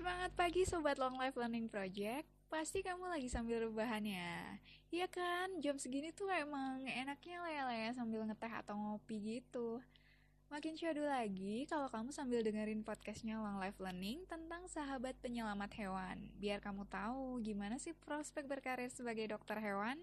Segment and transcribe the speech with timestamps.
[0.00, 2.24] Semangat pagi Sobat Long Life Learning Project.
[2.48, 4.56] Pasti kamu lagi sambil rebahannya
[4.88, 9.76] Iya kan, jam segini tuh emang enaknya lele sambil ngeteh atau ngopi gitu.
[10.48, 16.32] Makin syadu lagi kalau kamu sambil dengerin podcastnya Long Life Learning tentang sahabat penyelamat hewan.
[16.40, 20.00] Biar kamu tahu gimana sih prospek berkarir sebagai dokter hewan.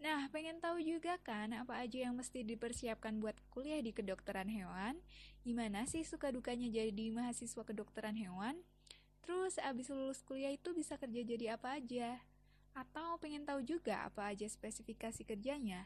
[0.00, 4.96] Nah, pengen tahu juga kan apa aja yang mesti dipersiapkan buat kuliah di kedokteran hewan?
[5.44, 8.56] Gimana sih suka dukanya jadi mahasiswa kedokteran hewan?
[9.28, 12.16] Terus abis lulus kuliah itu bisa kerja jadi apa aja?
[12.72, 15.84] Atau pengen tahu juga apa aja spesifikasi kerjanya?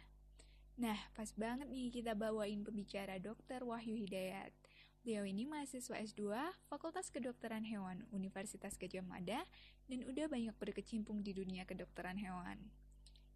[0.79, 4.55] Nah, pas banget nih kita bawain pembicara dokter Wahyu Hidayat.
[5.03, 6.31] Beliau ini mahasiswa S2
[6.71, 9.43] Fakultas Kedokteran Hewan Universitas Gajah Mada
[9.91, 12.63] dan udah banyak berkecimpung di dunia kedokteran hewan.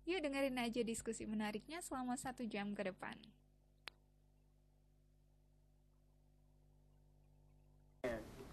[0.07, 3.19] Yuk dengerin aja diskusi menariknya selama satu jam ke depan.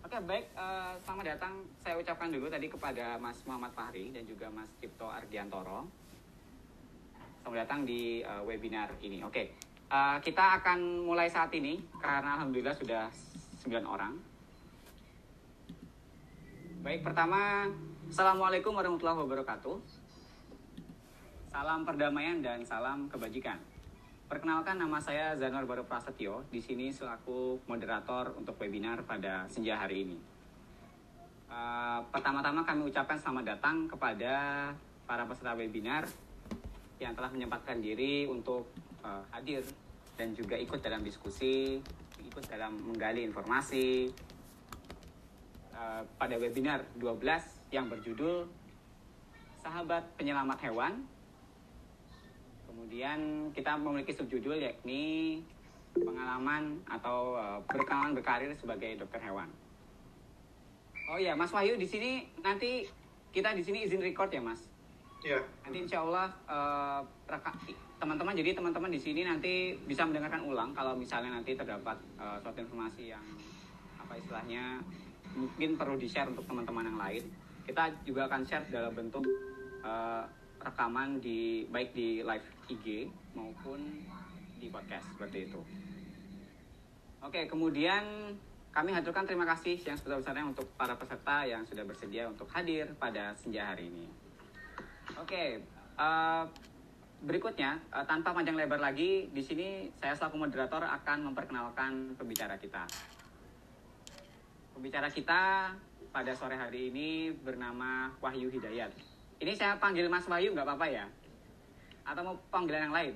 [0.03, 0.51] Oke, baik.
[0.51, 1.63] Uh, selamat datang.
[1.79, 5.87] Saya ucapkan dulu tadi kepada Mas Muhammad Fahri dan juga Mas Cipto Ardiantoro.
[7.39, 9.23] Selamat datang di uh, webinar ini.
[9.23, 9.55] Oke,
[9.87, 13.07] uh, kita akan mulai saat ini karena alhamdulillah sudah
[13.63, 14.19] 9 orang.
[16.83, 17.71] Baik, pertama,
[18.11, 19.79] Assalamualaikum warahmatullahi wabarakatuh.
[21.47, 23.55] Salam perdamaian dan salam kebajikan.
[24.33, 30.09] Perkenalkan nama saya Zanuar Baru Prasetyo, di sini selaku moderator untuk webinar pada senja hari
[30.09, 30.17] ini.
[31.45, 34.33] Uh, pertama-tama kami ucapkan selamat datang kepada
[35.05, 36.09] para peserta webinar
[36.97, 38.73] yang telah menyempatkan diri untuk
[39.05, 39.61] uh, hadir
[40.17, 41.77] dan juga ikut dalam diskusi,
[42.25, 44.09] ikut dalam menggali informasi
[45.77, 47.21] uh, pada webinar 12
[47.69, 48.49] yang berjudul
[49.61, 51.12] Sahabat Penyelamat Hewan
[52.73, 55.37] Kemudian kita memiliki subjudul yakni
[55.93, 59.45] pengalaman atau uh, berkenalan berkarir sebagai dokter hewan.
[61.05, 62.89] Oh ya, Mas Wahyu di sini nanti
[63.29, 64.57] kita di sini izin record ya, Mas.
[65.21, 65.37] Iya.
[65.61, 67.01] Nanti insya Allah uh,
[68.01, 72.57] teman-teman jadi teman-teman di sini nanti bisa mendengarkan ulang kalau misalnya nanti terdapat uh, suatu
[72.57, 73.23] informasi yang
[74.01, 74.81] apa istilahnya
[75.37, 77.23] mungkin perlu di share untuk teman-teman yang lain.
[77.69, 79.23] Kita juga akan share dalam bentuk
[79.85, 80.25] uh,
[80.59, 83.79] rekaman di baik di live IG maupun
[84.59, 85.61] di podcast seperti itu.
[87.23, 88.35] Oke, kemudian
[88.73, 93.37] kami haturkan terima kasih yang sebesar-besarnya untuk para peserta yang sudah bersedia untuk hadir pada
[93.37, 94.09] senja hari ini.
[95.19, 95.61] Oke,
[95.95, 96.43] uh,
[97.23, 102.83] berikutnya uh, tanpa panjang lebar lagi, di sini saya selaku moderator akan memperkenalkan pembicara kita.
[104.73, 105.71] Pembicara kita
[106.09, 108.89] pada sore hari ini bernama Wahyu Hidayat.
[109.37, 111.05] Ini saya panggil Mas Wahyu nggak apa-apa ya?
[112.03, 113.13] Atau mau panggilan yang lain?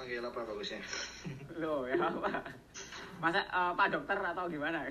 [0.00, 0.80] Panggil apa bagusnya?
[1.60, 2.40] Loh ya apa?
[3.20, 4.88] Masa uh, Pak Dokter atau gimana?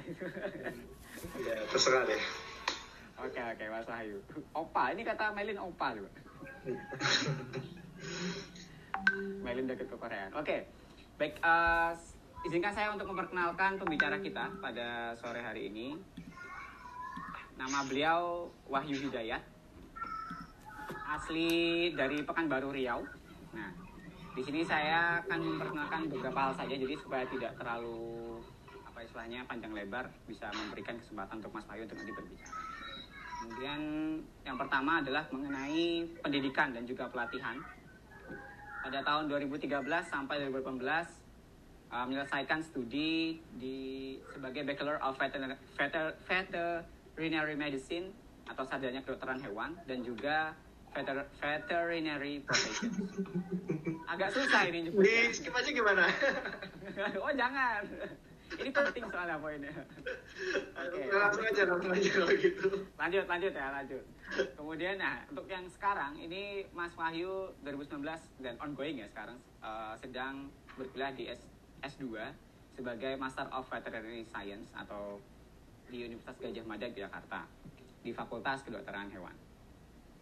[1.42, 2.22] ya terserah deh.
[3.20, 4.22] Oke oke Mas Wahyu.
[4.54, 6.14] Opa, ini kata Melin Opa juga.
[9.42, 10.30] Melin deket ke Korea.
[10.38, 10.70] Oke,
[11.18, 11.42] baik.
[11.42, 11.92] Uh,
[12.46, 15.98] izinkan saya untuk memperkenalkan pembicara kita pada sore hari ini.
[17.58, 19.44] Nama beliau Wahyu Hidayat
[21.10, 23.02] asli dari Pekanbaru Riau.
[23.54, 23.70] Nah,
[24.34, 28.40] di sini saya akan memperkenalkan beberapa hal saja, jadi supaya tidak terlalu
[28.86, 32.58] apa istilahnya panjang lebar, bisa memberikan kesempatan untuk Mas Bayu untuk nanti berbicara.
[33.40, 33.82] Kemudian
[34.44, 37.56] yang pertama adalah mengenai pendidikan dan juga pelatihan.
[38.80, 40.80] Pada tahun 2013 sampai 2018
[41.92, 43.78] uh, menyelesaikan studi di
[44.32, 45.60] sebagai Bachelor of Veterinary,
[46.28, 48.12] Veterinary Medicine
[48.50, 50.58] atau sarjana kedokteran hewan dan juga
[50.94, 52.92] veter veterinary profession.
[54.12, 55.06] Agak susah ini juga.
[55.06, 56.06] Di skip aja gimana?
[57.24, 57.84] oh jangan.
[58.50, 59.70] Ini penting soalnya poinnya.
[59.70, 60.90] Oke.
[60.90, 61.06] Okay.
[61.14, 62.68] Langsung aja, langsung aja kalau gitu.
[62.98, 64.04] Lanjut, lanjut ya, lanjut.
[64.58, 68.10] Kemudian, nah untuk yang sekarang ini Mas Wahyu 2019
[68.42, 71.46] dan ongoing ya sekarang uh, sedang berkuliah di S
[71.86, 72.18] S2
[72.76, 75.22] sebagai Master of Veterinary Science atau
[75.90, 77.46] di Universitas Gajah Mada Jakarta
[78.06, 79.36] di Fakultas Kedokteran Hewan.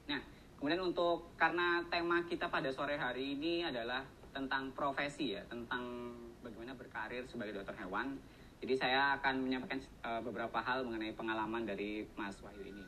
[0.08, 0.22] Nah,
[0.58, 4.02] Kemudian untuk karena tema kita pada sore hari ini adalah
[4.34, 8.18] tentang profesi ya, tentang bagaimana berkarir sebagai dokter hewan.
[8.58, 12.86] Jadi saya akan menyampaikan uh, beberapa hal mengenai pengalaman dari Mas Wahyu ini.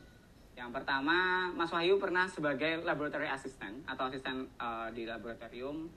[0.57, 5.87] Yang pertama, Mas Wahyu pernah sebagai laboratory assistant atau asisten uh, di laboratorium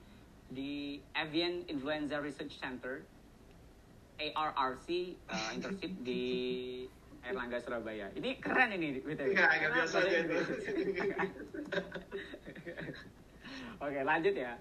[0.53, 3.01] di Avian Influenza Research Center
[4.21, 6.25] ARRC uh, internship di
[7.23, 8.11] Erlangga Surabaya.
[8.13, 9.31] Ini keren ini BTW.
[9.31, 10.35] Enggak, enggak biasa aja itu.
[13.83, 14.53] Oke, lanjut ya.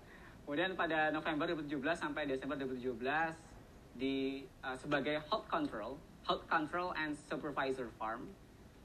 [0.47, 2.99] Kemudian pada November 2017 sampai Desember 2017
[3.99, 8.31] di uh, sebagai hot control Health Control and Supervisor Farm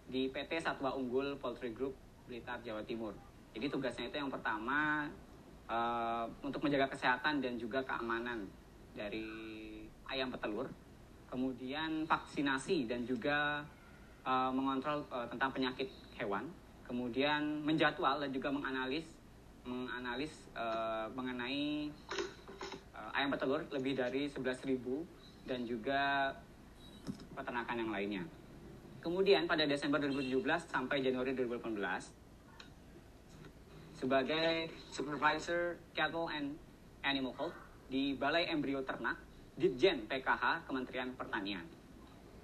[0.09, 1.93] di PT Satwa Unggul Poultry Group
[2.25, 3.13] Blitar Jawa Timur.
[3.53, 5.05] Jadi tugasnya itu yang pertama
[5.69, 8.49] eh, untuk menjaga kesehatan dan juga keamanan
[8.97, 9.29] dari
[10.09, 10.65] ayam petelur,
[11.37, 13.61] kemudian vaksinasi dan juga
[14.25, 15.85] eh, mengontrol eh, tentang penyakit
[16.17, 16.49] hewan,
[16.89, 19.05] kemudian menjadwal dan juga menganalis
[19.61, 21.93] menganalis eh, mengenai
[22.89, 24.81] eh, ayam petelur lebih dari 11.000
[25.45, 26.33] dan juga
[27.37, 28.25] peternakan yang lainnya.
[29.05, 30.41] Kemudian pada Desember 2017
[30.73, 31.77] sampai Januari 2018
[33.93, 36.57] sebagai Supervisor Cattle and
[37.05, 37.53] Animal Health
[37.93, 39.26] di Balai Embrio Ternak
[39.57, 41.65] Ditjen PKH Kementerian Pertanian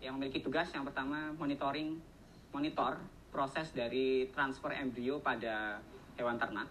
[0.02, 2.02] yang memiliki tugas yang pertama monitoring
[2.50, 2.98] monitor
[3.30, 5.78] proses dari transfer embrio pada
[6.18, 6.66] hewan ternak.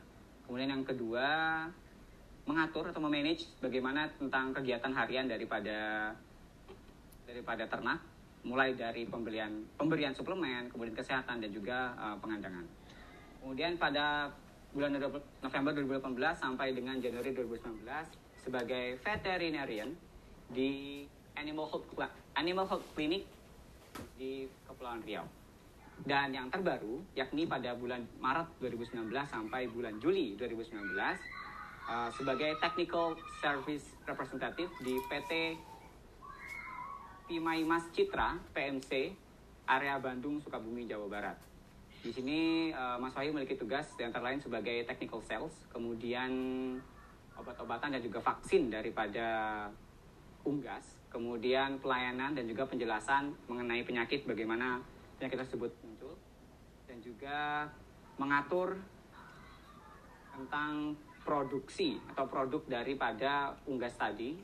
[0.44, 1.26] Kemudian yang kedua
[2.42, 6.10] mengatur atau memanage bagaimana tentang kegiatan harian daripada
[7.22, 8.02] daripada ternak
[8.42, 12.66] mulai dari pembelian pemberian suplemen, kemudian kesehatan dan juga uh, pengandangan.
[13.38, 14.34] Kemudian pada
[14.74, 14.98] bulan
[15.38, 17.86] November 2018 sampai dengan Januari 2019
[18.42, 19.94] sebagai veterinarian
[20.52, 21.02] di
[21.34, 21.88] Animal Health
[22.37, 23.25] Animal Health Clinic
[24.16, 25.25] di Kepulauan Riau.
[26.02, 30.99] Dan yang terbaru yakni pada bulan Maret 2019 sampai bulan Juli 2019
[31.88, 35.32] uh, sebagai Technical Service Representative di PT
[37.28, 39.14] Pimai Mas Citra PMC
[39.64, 41.38] area Bandung Sukabumi Jawa Barat.
[42.02, 46.28] Di sini eh, Mas Wahyu memiliki tugas yang antara lain sebagai technical sales, kemudian
[47.38, 49.26] obat-obatan dan juga vaksin daripada
[50.42, 54.82] unggas, kemudian pelayanan dan juga penjelasan mengenai penyakit bagaimana
[55.18, 56.14] penyakit tersebut muncul
[56.90, 57.70] dan juga
[58.18, 58.76] mengatur
[60.34, 64.34] tentang produksi atau produk daripada unggas tadi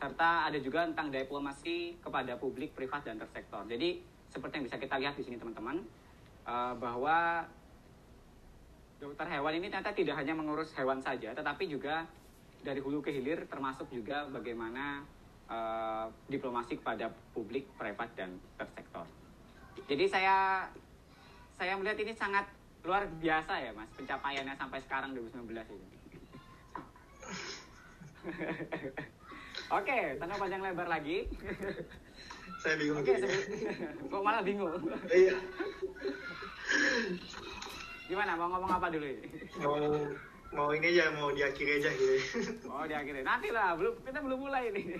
[0.00, 3.68] serta ada juga tentang diplomasi kepada publik, privat dan tersektor.
[3.68, 4.00] Jadi
[4.32, 5.76] seperti yang bisa kita lihat di sini teman-teman
[6.48, 7.44] eh, bahwa
[8.96, 12.08] dokter hewan ini ternyata tidak hanya mengurus hewan saja, tetapi juga
[12.60, 15.04] dari hulu ke hilir termasuk juga bagaimana
[15.48, 19.06] eh, diplomasi kepada publik, privat dan tersektor.
[19.88, 20.68] Jadi saya
[21.56, 22.46] saya melihat ini sangat
[22.80, 25.88] luar biasa ya mas pencapaiannya sampai sekarang 2019 ini.
[29.70, 31.30] Oke, tanpa panjang lebar lagi.
[32.60, 33.46] Saya bingung Oke, sebe-
[33.96, 34.72] kok malah bingung.
[35.08, 35.36] Iya.
[38.10, 38.34] Gimana?
[38.34, 39.24] Mau ngomong apa dulu ini?
[39.62, 39.78] Mau
[40.50, 42.14] mau ini aja mau diakhiri aja gitu.
[42.74, 43.22] Oh, di akhirnya.
[43.22, 44.98] Nanti lah, belum kita belum mulai ini.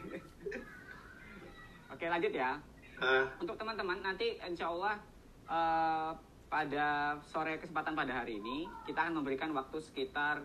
[1.91, 2.59] Oke, lanjut ya.
[3.01, 4.95] Ah, Untuk teman-teman, nanti insya Allah
[5.51, 6.11] eh,
[6.47, 10.45] pada sore kesempatan pada hari ini, kita akan memberikan waktu sekitar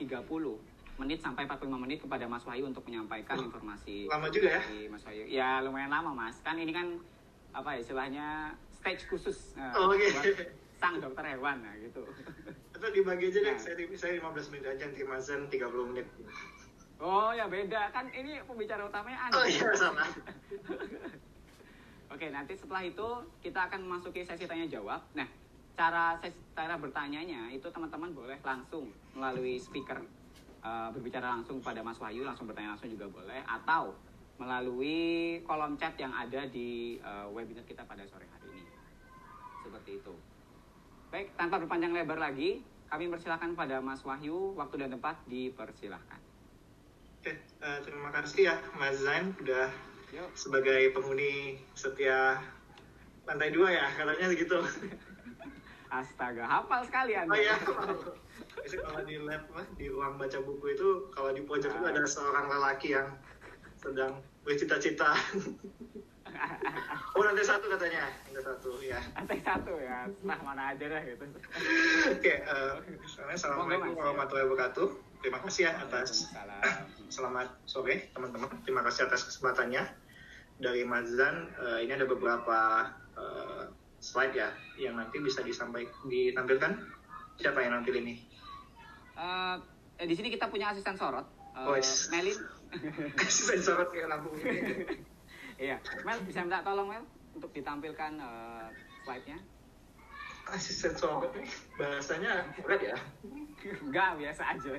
[0.00, 0.24] 30
[0.96, 4.62] menit sampai 45 menit kepada Mas Wahyu untuk menyampaikan informasi lama juga ya.
[4.88, 5.24] Mas Wahyu.
[5.28, 6.40] Ya, lumayan lama, Mas.
[6.40, 6.96] Kan ini kan
[7.52, 8.26] apa ya istilahnya
[8.72, 10.24] stage khusus eh, Oh, buat
[10.76, 12.04] sang dokter hewan nah gitu.
[12.76, 13.58] Atau dibagi aja deh, Nah.
[13.58, 16.06] saya, saya 15 menit aja, nanti Mazen 30 menit.
[16.96, 19.36] Oh ya beda kan ini pembicara utamanya Anda.
[19.36, 20.00] Oh iya, sama.
[22.08, 23.04] Oke nanti setelah itu
[23.38, 25.04] kita akan memasuki sesi tanya jawab.
[25.12, 25.28] Nah
[25.72, 30.00] cara ses- cara bertanyanya itu teman-teman boleh langsung melalui speaker
[30.58, 33.92] eh, berbicara langsung pada Mas Wahyu langsung bertanya langsung juga boleh atau
[34.36, 34.96] melalui
[35.42, 38.72] kolom chat yang ada di eh, webinar kita pada sore hari ini.
[39.60, 40.14] Seperti itu.
[41.06, 46.20] Baik, tanpa berpanjang lebar lagi, kami persilahkan pada Mas Wahyu, waktu dan tempat dipersilahkan.
[47.22, 49.70] Oke, eh, terima kasih ya Mas Zain udah
[50.14, 50.30] Yuk.
[50.34, 52.38] sebagai penghuni setia
[53.26, 54.58] lantai dua ya, katanya gitu.
[55.90, 57.34] Astaga, hafal sekali Anda.
[57.34, 57.54] Oh iya.
[58.66, 59.46] Kalau di lab
[59.78, 63.14] di ruang baca buku itu kalau di pojok itu ada seorang lelaki yang
[63.78, 65.14] sedang bercita-cita.
[67.16, 69.00] Oh lantai satu katanya, lantai satu ya.
[69.16, 71.24] Lantai satu ya, nah mana aja dah gitu.
[72.12, 72.72] Oke, eh,
[73.32, 73.98] assalamualaikum Monggo, Mas.
[73.98, 74.88] warahmatullahi wabarakatuh.
[75.24, 76.30] Terima kasih ya atas
[77.08, 78.52] selamat sore teman-teman.
[78.62, 79.82] Terima kasih atas kesempatannya
[80.60, 81.50] dari Mas Zan.
[81.56, 82.58] eh, ini ada beberapa
[83.16, 83.64] eh,
[83.98, 86.72] slide ya yang nanti bisa disampaikan ditampilkan.
[87.36, 88.14] Siapa yang nampil ini?
[89.16, 89.56] Eh,
[90.00, 91.24] eh, di sini kita punya asisten sorot,
[91.56, 92.08] eh, Wes.
[92.12, 92.36] Melin.
[93.18, 94.84] Kasih sorot kayak lampu ini.
[95.56, 98.66] Iya, Mel bisa minta tolong Mel untuk ditampilkan eh,
[99.04, 99.38] slide-nya.
[100.46, 102.32] Asisten nih bahasanya
[102.62, 102.96] berat ya.
[103.82, 104.70] Enggak, biasa aja.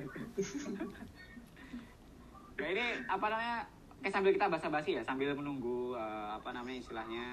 [2.58, 3.58] nah ini apa namanya?
[3.98, 7.26] Kayak sambil kita basa-basi ya, sambil menunggu eh, apa namanya istilahnya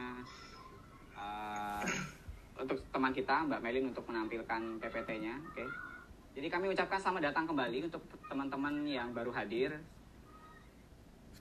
[1.14, 1.84] eh,
[2.58, 5.66] untuk teman kita Mbak Melin untuk menampilkan PPT-nya, oke?
[6.36, 9.80] Jadi kami ucapkan selamat datang kembali untuk teman-teman yang baru hadir.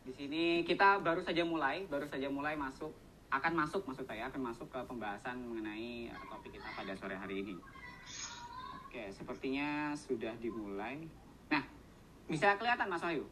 [0.04, 2.92] Di sini kita baru saja mulai, baru saja mulai masuk
[3.32, 7.40] akan masuk maksud saya akan masuk ke pembahasan mengenai uh, topik kita pada sore hari
[7.40, 7.56] ini.
[8.84, 11.08] Oke, sepertinya sudah dimulai.
[11.50, 11.64] Nah,
[12.30, 13.26] bisa kelihatan Mas Wahyu?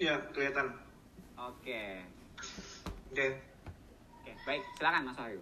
[0.00, 0.74] Ya, kelihatan.
[1.38, 2.02] Oke.
[3.12, 3.26] Oke.
[4.18, 4.62] Oke, baik.
[4.80, 5.38] Silakan Mas Wahyu.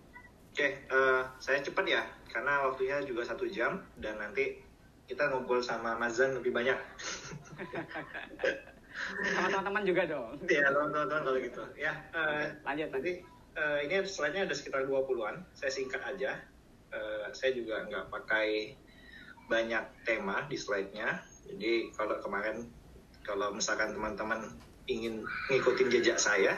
[0.50, 4.58] Oke, eh, saya cepat ya, karena waktunya juga satu jam dan nanti
[5.06, 6.74] kita ngobrol sama Mazan lebih banyak.
[9.34, 10.38] Sama teman-teman juga dong.
[10.46, 11.62] ya, teman-teman kalau gitu.
[11.76, 13.00] Ya, eh, Lanjut, lanjut.
[13.00, 13.12] Jadi
[13.58, 15.42] eh, ini slide-nya ada sekitar 20-an.
[15.56, 16.38] Saya singkat aja.
[16.90, 18.74] Eh, saya juga nggak pakai
[19.50, 21.22] banyak tema di slide-nya.
[21.50, 22.70] Jadi kalau kemarin
[23.26, 24.54] kalau misalkan teman-teman
[24.86, 26.54] ingin ngikutin jejak saya,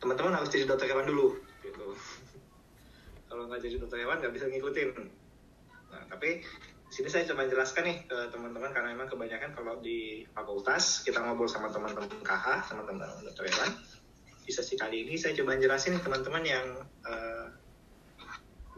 [0.00, 1.36] teman-teman harus jadi dokter hewan dulu.
[1.64, 1.96] Gitu.
[3.24, 4.88] kalau nggak jadi dokter hewan nggak bisa ngikutin.
[5.90, 6.44] Nah, tapi
[6.94, 11.50] sini saya coba jelaskan nih ke teman-teman karena memang kebanyakan kalau di fakultas kita ngobrol
[11.50, 13.74] sama teman-teman KH, teman-teman dokter hewan,
[14.46, 17.46] di sesi kali ini saya coba jelasin nih teman-teman yang eh,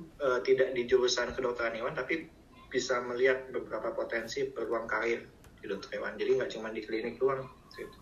[0.01, 2.33] eh, tidak di jurusan kedokteran hewan tapi
[2.73, 5.29] bisa melihat beberapa potensi peluang karir
[5.61, 6.17] di dokter hewan.
[6.17, 7.45] Jadi nggak cuma di klinik doang.
[7.77, 8.01] Gitu.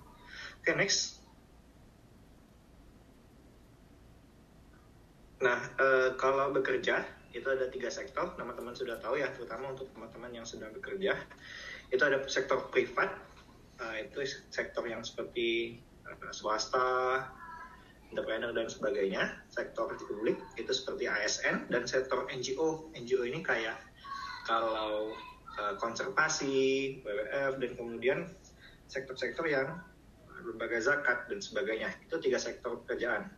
[0.63, 1.27] Oke next.
[5.43, 7.03] Nah eh, kalau bekerja
[7.35, 8.33] itu ada tiga sektor.
[8.39, 11.19] Teman-teman sudah tahu ya, terutama untuk teman-teman yang sedang bekerja.
[11.91, 13.11] Itu ada sektor privat,
[13.83, 17.27] eh, itu sektor yang seperti eh, swasta,
[18.15, 22.95] entrepreneur dan sebagainya, sektor publik itu seperti ASN dan sektor NGO.
[22.95, 23.75] NGO ini kayak
[24.47, 25.11] kalau
[25.59, 28.19] uh, konservasi, WWF dan kemudian
[28.87, 29.83] sektor-sektor yang
[30.47, 31.91] lembaga zakat dan sebagainya.
[32.07, 33.33] Itu tiga sektor pekerjaan.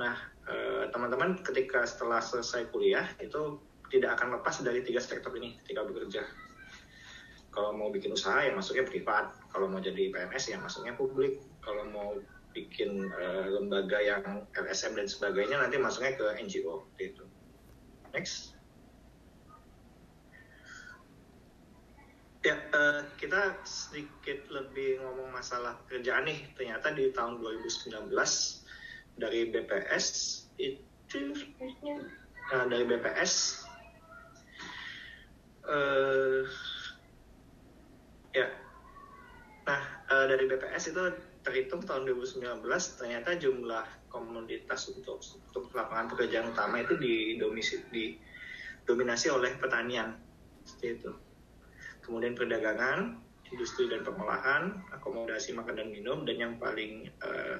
[0.00, 0.16] Nah,
[0.48, 3.60] eh, teman-teman ketika setelah selesai kuliah itu
[3.92, 6.22] tidak akan lepas dari tiga sektor ini ketika bekerja.
[7.52, 11.84] Kalau mau bikin usaha ya masuknya privat, kalau mau jadi PNS ya masuknya publik, kalau
[11.92, 12.10] mau
[12.56, 17.28] bikin eh, lembaga yang LSM dan sebagainya nanti masuknya ke NGO gitu.
[18.16, 18.56] Next.
[22.42, 26.42] Ya, eh, kita sedikit lebih ngomong masalah kerjaan nih.
[26.56, 28.08] Ternyata di tahun 2019
[29.16, 30.06] dari BPS
[30.56, 31.34] itu
[32.52, 33.64] eh, dari BPS
[35.62, 36.42] eh
[38.32, 38.48] ya.
[39.62, 41.02] Nah, eh, dari BPS itu
[41.42, 42.62] terhitung tahun 2019
[42.98, 50.18] ternyata jumlah komoditas untuk untuk lapangan pekerjaan utama itu didominasi oleh pertanian
[50.62, 51.12] seperti itu.
[52.02, 57.58] Kemudian perdagangan, industri dan pengolahan, akomodasi makan dan minum, dan yang paling eh,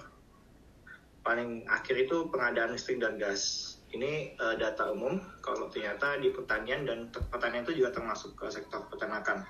[1.22, 3.74] paling akhir itu pengadaan listrik dan gas.
[3.94, 5.22] Ini eh, data umum.
[5.40, 9.46] Kalau ternyata di pertanian dan pertanian itu juga termasuk ke sektor peternakan.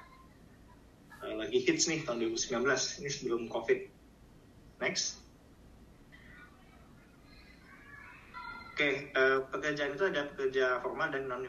[1.23, 3.01] Eh, lagi hits nih tahun 2019.
[3.01, 3.81] Ini sebelum COVID.
[4.83, 5.23] Next.
[8.73, 11.45] Oke, eh, pekerjaan itu ada pekerja formal dan non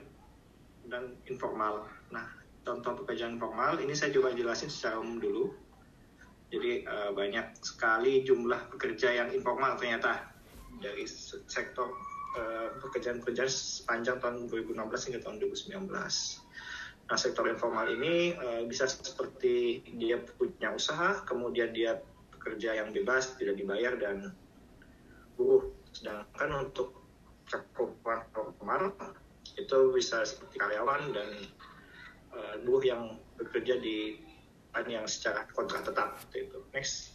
[0.92, 1.88] dan informal.
[2.12, 2.28] Nah,
[2.68, 5.44] contoh pekerjaan formal ini saya coba jelasin secara umum dulu.
[6.54, 10.22] Jadi eh, banyak sekali jumlah pekerja yang informal ternyata
[10.78, 11.90] dari se- sektor
[12.38, 14.78] eh, pekerjaan-pekerjaan sepanjang tahun 2016
[15.10, 15.90] hingga tahun 2019.
[17.04, 21.98] Nah, sektor informal ini eh, bisa seperti dia punya usaha, kemudian dia
[22.38, 24.30] bekerja yang bebas, tidak dibayar dan
[25.34, 25.74] buruh.
[25.90, 26.94] Sedangkan untuk
[27.50, 28.94] cakupan formal
[29.58, 31.30] itu bisa seperti karyawan dan
[32.38, 33.04] eh, buruh yang
[33.42, 34.22] bekerja di
[34.90, 36.60] yang secara kontrak tetap itu.
[36.74, 37.14] Next.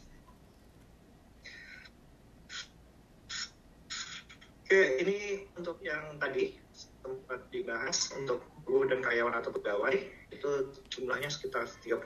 [4.69, 9.97] Oke, ini untuk yang tadi sempat dibahas untuk buruh dan karyawan atau pegawai
[10.29, 10.51] itu
[10.93, 12.05] jumlahnya sekitar 39%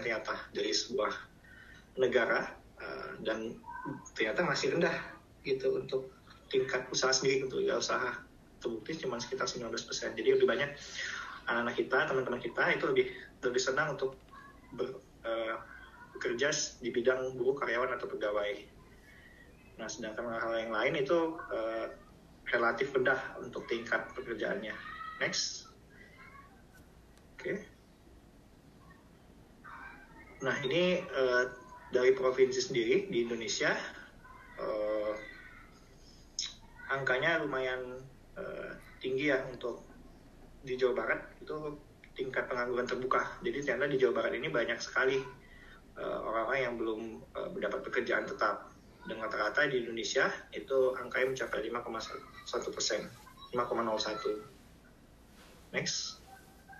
[0.00, 1.12] ternyata dari sebuah
[2.00, 2.48] negara
[2.80, 3.60] eh, dan
[4.16, 4.96] ternyata masih rendah
[5.44, 6.08] gitu untuk
[6.48, 8.24] tingkat usaha sendiri untuk ya usaha
[8.62, 10.16] terbukti cuma sekitar 19%.
[10.16, 10.70] Jadi lebih banyak
[11.50, 13.06] anak-anak kita, teman-teman kita itu lebih
[13.42, 14.14] lebih senang untuk
[14.76, 15.54] ber- eh,
[16.16, 18.52] bekerja di bidang buruh karyawan atau pegawai.
[19.80, 21.86] Nah, sedangkan hal yang lain itu eh,
[22.52, 24.74] relatif rendah untuk tingkat pekerjaannya.
[25.22, 25.70] Next.
[27.38, 27.62] Oke.
[30.42, 31.44] Nah, ini eh,
[31.94, 33.72] dari provinsi sendiri di Indonesia
[34.58, 35.14] eh,
[36.92, 38.02] angkanya lumayan
[38.36, 39.86] eh, tinggi ya untuk
[40.62, 41.78] di Jawa Barat itu
[42.12, 43.24] tingkat pengangguran terbuka.
[43.40, 45.16] Jadi ternyata di Jawa Barat ini banyak sekali
[45.96, 47.00] eh, orang-orang yang belum
[47.36, 48.68] eh, mendapat pekerjaan tetap.
[49.02, 53.10] Dan rata-rata di Indonesia itu angkanya mencapai 5,1 persen,
[53.50, 55.74] 5,01.
[55.74, 56.22] Next.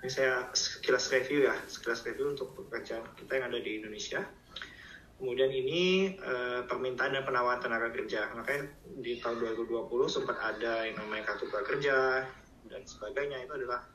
[0.02, 4.22] Ini saya sekilas review ya, sekilas review untuk pekerjaan kita yang ada di Indonesia.
[5.22, 8.26] Kemudian ini uh, permintaan dan penawaran tenaga kerja.
[8.34, 12.26] Makanya di tahun 2020 sempat ada yang namanya kartu prakerja
[12.66, 13.86] dan sebagainya itu adalah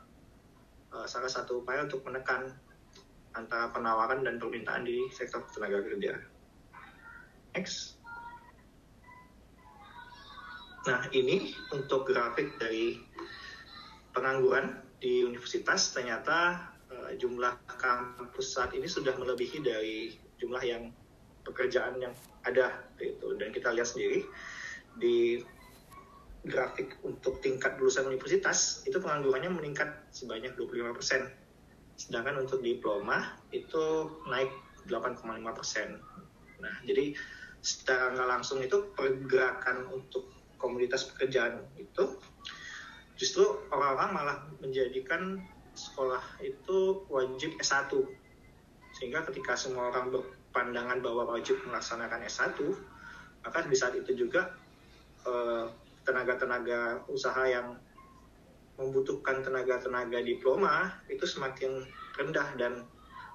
[0.97, 2.57] uh, salah satu upaya untuk menekan
[3.37, 6.17] antara penawaran dan permintaan di sektor tenaga kerja.
[7.53, 8.01] Next.
[10.89, 12.97] Nah, ini untuk grafik dari
[14.15, 20.89] pengangguran di universitas ternyata uh, jumlah kampus saat ini sudah melebihi dari jumlah yang
[21.45, 22.13] pekerjaan yang
[22.43, 24.25] ada gitu dan kita lihat sendiri
[24.97, 25.43] di
[26.47, 31.21] grafik untuk tingkat lulusan universitas itu penganggurannya meningkat sebanyak 25 persen.
[31.99, 34.51] Sedangkan untuk diploma itu naik
[34.87, 35.23] 8,5
[35.53, 35.99] persen.
[36.63, 37.13] Nah jadi
[37.59, 42.17] secara nggak langsung itu pergerakan untuk komunitas pekerjaan itu
[43.17, 45.41] justru orang-orang malah menjadikan
[45.77, 47.91] sekolah itu wajib S1
[48.97, 50.09] sehingga ketika semua orang
[50.49, 52.57] pandangan bahwa wajib melaksanakan S1,
[53.45, 54.57] maka di saat itu juga
[55.29, 55.65] eh,
[56.07, 57.75] tenaga-tenaga usaha yang
[58.79, 61.83] membutuhkan tenaga-tenaga diploma itu semakin
[62.15, 62.87] rendah dan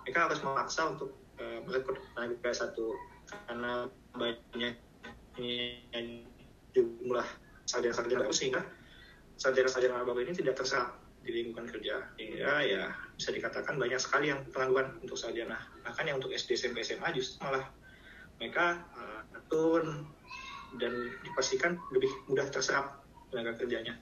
[0.03, 2.77] mereka harus memaksa untuk uh, merekrut tenaga S1
[3.49, 3.87] karena
[4.17, 4.75] banyak
[6.73, 7.29] jumlah
[7.65, 8.63] sarjana-sarjana baru sehingga
[9.37, 12.03] sarjana-sarjana baru ini tidak terserap di lingkungan kerja.
[12.19, 12.83] Hingga ya
[13.15, 15.59] bisa dikatakan banyak sekali yang pengangguran untuk sarjana.
[15.87, 17.65] Bahkan yang untuk SD SMP SMA justru malah
[18.43, 20.11] mereka uh, turun
[20.81, 23.03] dan dipastikan lebih mudah terserap
[23.33, 23.97] tenaga kerjanya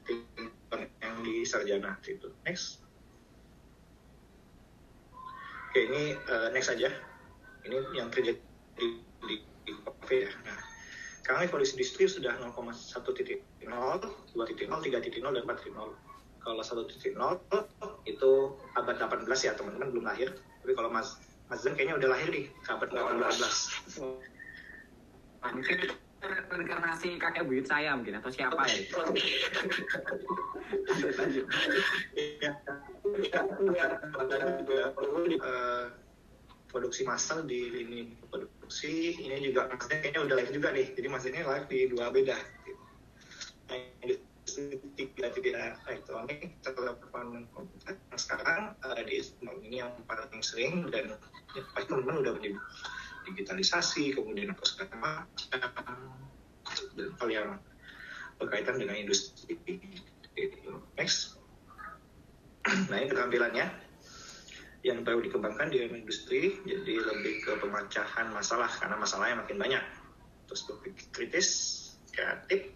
[1.01, 2.83] yang di sarjana itu next.
[5.71, 6.91] Oke ini uh, next saja
[7.63, 8.43] ini yang terjadi
[8.75, 8.89] di,
[9.23, 9.35] di,
[9.67, 9.73] di
[10.11, 10.31] ya.
[10.43, 10.59] Nah
[11.23, 12.75] sekarang evolusi industri sudah 0,1
[13.15, 13.71] titik 0,
[14.35, 15.95] 2 titik 0, 3 titik 0, dan 4 titik 0
[16.41, 16.89] kalau 1.0
[18.09, 18.33] itu
[18.75, 20.35] abad 18 ya teman-teman belum lahir.
[20.65, 24.19] Tapi kalau Mas Mas Zen kayaknya udah lahir nih abad 18 oh,
[25.51, 25.63] ini
[26.21, 28.81] reinkarnasi kakek buyut saya mungkin atau siapa ya?
[35.41, 35.87] uh,
[36.69, 41.43] produksi massal di lini produksi ini juga maksudnya kayaknya udah live juga nih jadi maksudnya
[41.49, 42.37] live di dua beda.
[44.05, 44.21] Gitu
[44.99, 49.23] tiga tiga elektronik telepon komputer sekarang uh, di
[49.63, 51.15] ini yang paling sering dan
[51.55, 52.33] ya, pasti teman-teman udah
[53.29, 55.99] digitalisasi kemudian apa segala macam.
[56.95, 57.49] Dan hal yang
[58.41, 59.57] berkaitan dengan industri.
[60.97, 61.37] Next.
[62.93, 63.67] Nah ini keterampilannya.
[64.81, 69.85] Yang perlu dikembangkan di industri jadi lebih ke pemecahan masalah karena masalahnya makin banyak.
[70.49, 71.49] Terus berpikir kritis
[72.17, 72.73] kreatif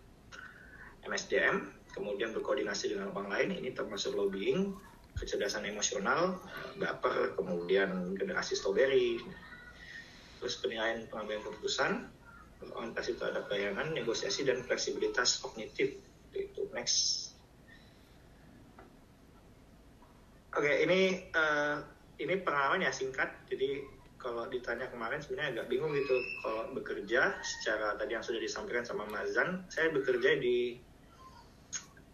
[1.05, 4.73] MSDM, kemudian berkoordinasi dengan orang lain, ini termasuk lobbying,
[5.21, 6.41] kecerdasan emosional,
[6.81, 9.21] baper, kemudian generasi strawberry,
[10.45, 12.05] terus penilaian pengambilan keputusan,
[12.77, 15.97] orientasi terhadap bayangan, negosiasi, dan fleksibilitas kognitif.
[16.37, 17.33] Itu next.
[20.53, 21.81] Oke, okay, ini uh,
[22.21, 23.33] ini pengalaman ya singkat.
[23.49, 23.89] Jadi
[24.21, 26.13] kalau ditanya kemarin sebenarnya agak bingung gitu
[26.45, 30.77] kalau bekerja secara tadi yang sudah disampaikan sama Mazan, saya bekerja di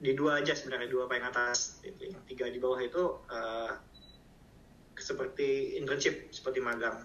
[0.00, 2.14] di dua aja sebenarnya dua paling atas gitu.
[2.14, 3.74] yang tiga di bawah itu uh,
[4.94, 7.04] seperti internship seperti magang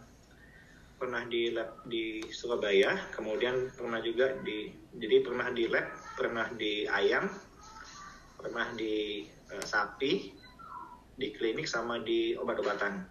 [0.95, 6.87] pernah di lab di Surabaya kemudian pernah juga di jadi pernah di lab pernah di
[6.87, 7.27] ayam
[8.39, 10.31] pernah di uh, sapi
[11.15, 13.03] di klinik sama di obat-obatan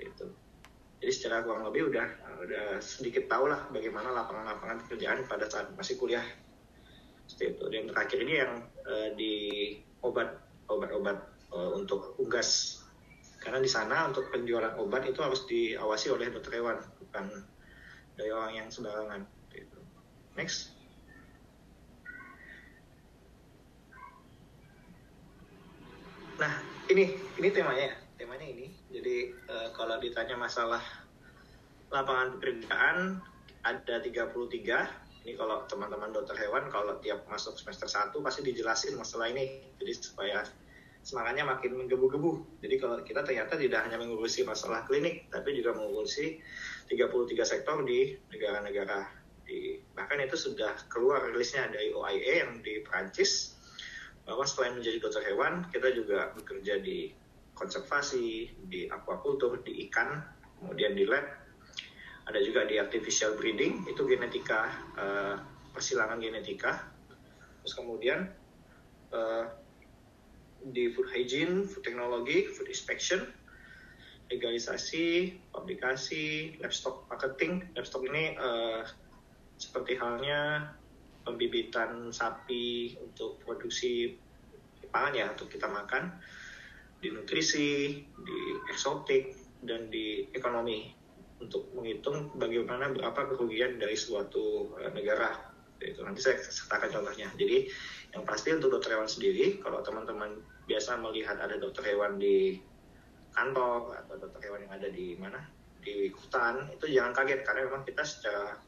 [0.00, 0.26] itu
[1.00, 2.06] jadi secara kurang lebih udah
[2.40, 6.24] udah sedikit tahu lah bagaimana lapangan-lapangan pekerjaan pada saat masih kuliah
[7.38, 7.64] itu.
[7.70, 8.52] Dan terakhir ini yang
[8.84, 9.34] uh, di
[10.02, 11.18] obat obat-obat
[11.54, 12.79] uh, untuk unggas
[13.40, 17.40] karena di sana untuk penjualan obat itu harus diawasi oleh dokter hewan bukan
[18.20, 19.80] dari orang yang sembarangan gitu.
[20.36, 20.76] next.
[26.36, 26.52] Nah
[26.92, 27.96] ini ini temanya ya.
[28.20, 30.84] Temanya ini jadi uh, kalau ditanya masalah
[31.88, 33.24] lapangan pekerjaan
[33.64, 34.36] ada 33
[35.24, 39.64] ini kalau teman-teman dokter hewan kalau tiap masuk semester 1 pasti dijelasin masalah ini.
[39.80, 40.44] Jadi supaya
[41.00, 42.60] semangatnya makin menggebu-gebu.
[42.60, 46.40] Jadi kalau kita ternyata tidak hanya mengurusi masalah klinik tapi juga mengurusi
[46.92, 49.08] 33 sektor di negara-negara
[49.48, 53.56] di bahkan itu sudah keluar rilisnya dari OIE yang di Prancis
[54.22, 57.10] bahwa selain menjadi dokter hewan kita juga bekerja di
[57.56, 60.22] konservasi di aquaculture di ikan
[60.60, 61.26] kemudian di lab.
[62.30, 65.34] Ada juga di artificial breeding itu genetika uh,
[65.74, 66.78] persilangan genetika.
[67.60, 68.30] Terus kemudian
[69.10, 69.50] uh,
[70.68, 73.24] di food hygiene food technology food inspection
[74.30, 77.66] legalisasi, publikasi, livestock marketing.
[77.74, 78.86] Livestock ini uh,
[79.58, 80.70] seperti halnya
[81.26, 84.16] pembibitan sapi untuk produksi
[84.90, 86.16] pangan ya untuk kita makan
[87.02, 88.38] di nutrisi, di
[88.70, 89.34] eksotik
[89.66, 90.94] dan di ekonomi.
[91.40, 95.50] Untuk menghitung bagaimana berapa kerugian dari suatu uh, negara.
[95.80, 97.32] Itu nanti saya sertakan contohnya.
[97.34, 97.66] Jadi
[98.10, 102.58] yang pasti untuk dokter hewan sendiri kalau teman-teman biasa melihat ada dokter hewan di
[103.30, 105.38] kantor atau dokter hewan yang ada di mana
[105.80, 107.40] di hutan itu jangan kaget.
[107.46, 108.58] Karena memang kita secara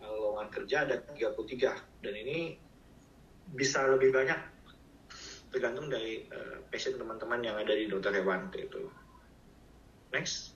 [0.00, 2.56] eh, lowongan kerja ada 33 dan ini
[3.52, 4.40] bisa lebih banyak.
[5.46, 8.90] Tergantung dari uh, passion teman-teman yang ada di dokter hewan itu
[10.10, 10.55] next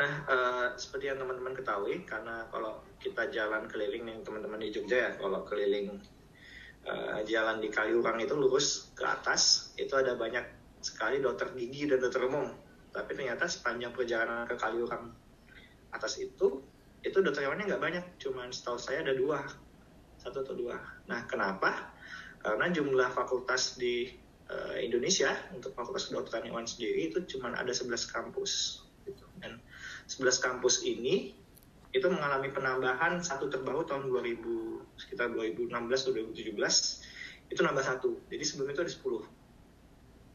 [0.00, 4.96] nah uh, seperti yang teman-teman ketahui karena kalau kita jalan keliling yang teman-teman di Jogja
[4.96, 6.00] ya kalau keliling
[6.88, 12.00] uh, jalan di Kaliurang itu lurus ke atas itu ada banyak sekali dokter gigi dan
[12.00, 12.48] dokter umum.
[12.90, 15.12] Tapi ternyata sepanjang perjalanan ke Kaliurang
[15.94, 16.64] atas itu,
[17.04, 19.44] itu dokter hewannya nggak banyak, cuma setahu saya ada dua,
[20.18, 20.76] satu atau dua.
[21.06, 21.94] Nah, kenapa?
[22.40, 24.10] Karena jumlah fakultas di
[24.48, 28.82] uh, Indonesia untuk fakultas kedokteran hewan sendiri itu cuma ada 11 kampus.
[29.04, 29.22] Gitu.
[29.38, 29.60] Dan
[30.10, 31.38] 11 kampus ini
[31.94, 38.10] itu mengalami penambahan satu terbaru tahun 2000 sekitar 2016 atau 2017 itu nambah satu.
[38.30, 39.26] Jadi sebelum itu ada 10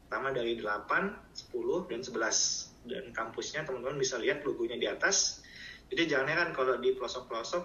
[0.06, 5.44] pertama dari 8, 10, dan 11 dan kampusnya teman-teman bisa lihat logonya di atas.
[5.92, 7.64] Jadi jangan heran kalau di pelosok-pelosok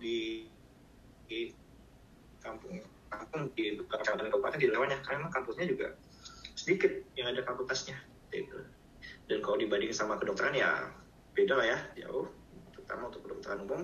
[0.00, 0.48] di,
[1.28, 1.50] di
[2.44, 5.94] kampung kampung di kecamatan kabupaten di dalamnya karena kampusnya juga
[6.58, 7.94] sedikit yang ada fakultasnya
[8.34, 8.58] gitu.
[9.30, 10.90] dan kalau dibanding sama kedokteran ya
[11.34, 12.30] beda lah ya jauh.
[12.72, 13.82] Terutama untuk kedokteran umum.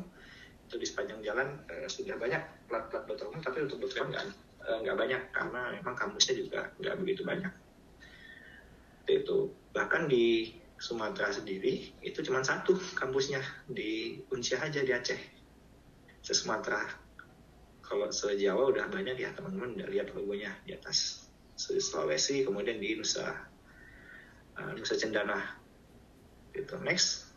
[0.70, 4.24] Itu di sepanjang jalan eh, sudah banyak plat-plat dokter umum tapi untuk nggak
[4.60, 5.22] Eh, nggak banyak.
[5.32, 7.52] Karena memang kampusnya juga nggak begitu banyak.
[9.08, 9.50] Itu.
[9.72, 13.40] Bahkan di Sumatera sendiri itu cuma satu kampusnya.
[13.68, 15.20] Di Unsya aja di Aceh.
[16.20, 16.84] Se Sumatera.
[17.80, 21.26] Kalau se Jawa udah banyak ya teman-teman udah lihat logonya di atas.
[21.58, 23.26] Sulawesi kemudian di Nusa
[24.56, 25.58] uh, Nusa Cendana.
[26.54, 27.29] Itu next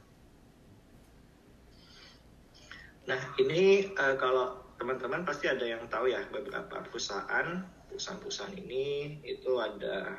[3.04, 7.64] nah ini uh, kalau teman-teman pasti ada yang tahu ya beberapa perusahaan.
[7.88, 10.18] Perusahaan-perusahaan ini itu ada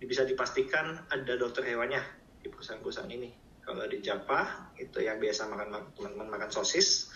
[0.00, 2.00] bisa dipastikan ada dokter hewannya
[2.40, 3.30] di perusahaan-perusahaan ini.
[3.62, 7.12] Kalau di Japa itu yang biasa makan teman-teman makan sosis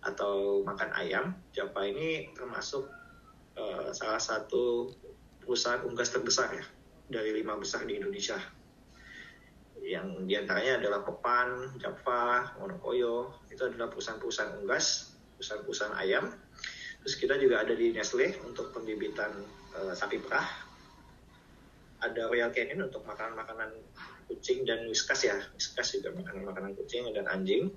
[0.00, 2.88] atau makan ayam Japa ini termasuk
[3.58, 4.88] uh, salah satu
[5.42, 6.64] perusahaan unggas terbesar ya
[7.12, 8.38] dari lima besar di Indonesia
[9.84, 16.32] yang di antaranya adalah Pepan, Java, Monokoyo itu adalah perusahaan-perusahaan unggas perusahaan-perusahaan ayam.
[17.04, 19.30] Terus kita juga ada di Nestle untuk pembibitan
[19.76, 20.48] uh, sapi perah.
[22.02, 23.72] Ada Royal Canin untuk makanan-makanan
[24.26, 25.38] kucing dan Whiskas ya.
[25.54, 27.70] Whiskas juga makanan-makanan kucing dan anjing.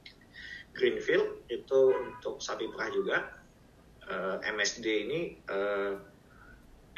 [0.74, 3.18] Greenfield itu untuk sapi perah juga.
[4.10, 5.20] Uh, eh, MSD ini
[5.54, 5.94] uh,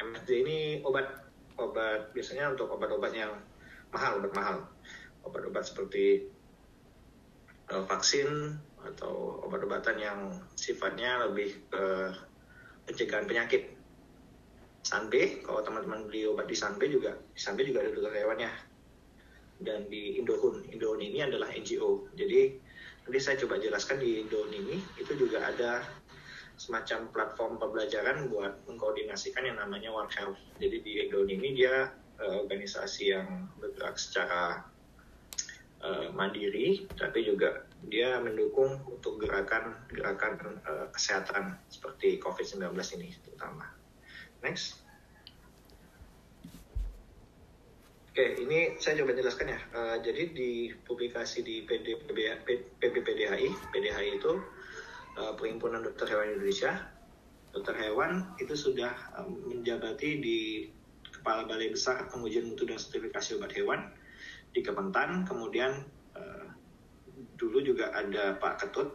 [0.00, 1.28] MSD ini obat
[1.60, 3.36] obat biasanya untuk obat-obat yang
[3.92, 4.56] mahal, obat mahal.
[5.26, 6.26] Obat-obat seperti
[7.70, 10.18] uh, vaksin, atau obat-obatan yang
[10.58, 11.84] sifatnya lebih ke
[12.90, 13.78] pencegahan penyakit.
[14.82, 18.50] Sanbe, kalau teman-teman beli obat di Sanbe juga, di Sanbe juga ada dokter hewannya.
[19.62, 22.10] Dan di Indohun, Indohun ini adalah NGO.
[22.18, 22.58] Jadi
[23.06, 25.86] nanti saya coba jelaskan di Indohun ini, itu juga ada
[26.58, 30.38] semacam platform pembelajaran buat mengkoordinasikan yang namanya One Health.
[30.58, 34.66] Jadi di Indohun ini dia uh, organisasi yang bergerak secara
[35.82, 43.66] uh, mandiri, tapi juga dia mendukung untuk gerakan-gerakan uh, kesehatan seperti COVID-19 ini terutama.
[44.42, 44.80] Next.
[48.12, 49.60] Oke, ini saya coba jelaskan ya.
[49.72, 51.96] Uh, jadi di publikasi di PD,
[52.76, 54.36] PBPDHI, PDHI itu
[55.16, 56.92] uh, Perhimpunan Dokter Hewan Indonesia,
[57.52, 60.40] dokter hewan itu sudah um, menjabati di
[61.12, 63.92] Kepala Balai Besar Pengujian Mutu dan Sertifikasi Obat Hewan
[64.52, 65.84] di Kementan, kemudian
[66.16, 66.46] uh,
[67.40, 68.88] dulu juga ada Pak Ketut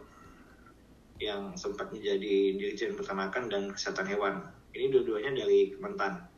[1.18, 4.46] yang sempat menjadi Dirjen Peternakan dan Kesehatan Hewan.
[4.70, 6.30] Ini dua-duanya dari Kementan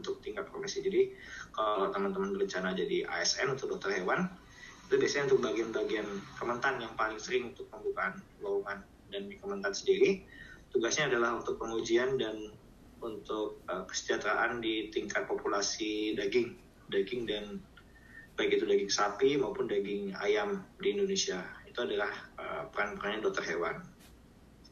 [0.00, 0.80] untuk tingkat profesi.
[0.80, 1.12] Jadi
[1.52, 4.32] kalau teman-teman berencana jadi ASN untuk dokter hewan,
[4.88, 6.08] itu biasanya untuk bagian-bagian
[6.40, 8.80] Kementan yang paling sering untuk pembukaan lowongan.
[9.12, 10.24] Dan di Kementan sendiri,
[10.72, 12.56] tugasnya adalah untuk pengujian dan
[13.04, 16.56] untuk uh, kesejahteraan di tingkat populasi daging,
[16.88, 17.60] daging dan
[18.40, 22.08] baik itu daging sapi maupun daging ayam di Indonesia itu adalah
[22.40, 23.84] uh, peran-perannya dokter hewan.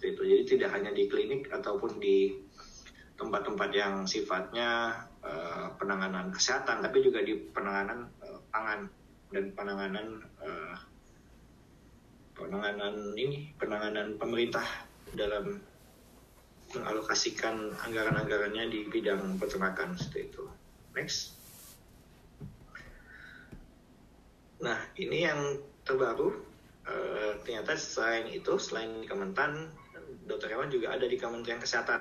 [0.01, 0.25] Itu.
[0.25, 2.33] Jadi tidak hanya di klinik ataupun di
[3.21, 8.89] tempat-tempat yang sifatnya uh, penanganan kesehatan, tapi juga di penanganan uh, pangan
[9.29, 10.25] dan penanganan
[12.33, 14.65] penanganan ini penanganan pemerintah
[15.13, 15.59] dalam
[16.73, 20.45] mengalokasikan anggaran-anggarannya di bidang peternakan seperti itu.
[20.95, 21.38] Next.
[24.59, 26.35] Nah, ini yang terbaru.
[26.89, 29.69] Uh, ternyata selain itu, selain di Kementan,
[30.25, 32.01] dokter hewan juga ada di Kementerian Kesehatan.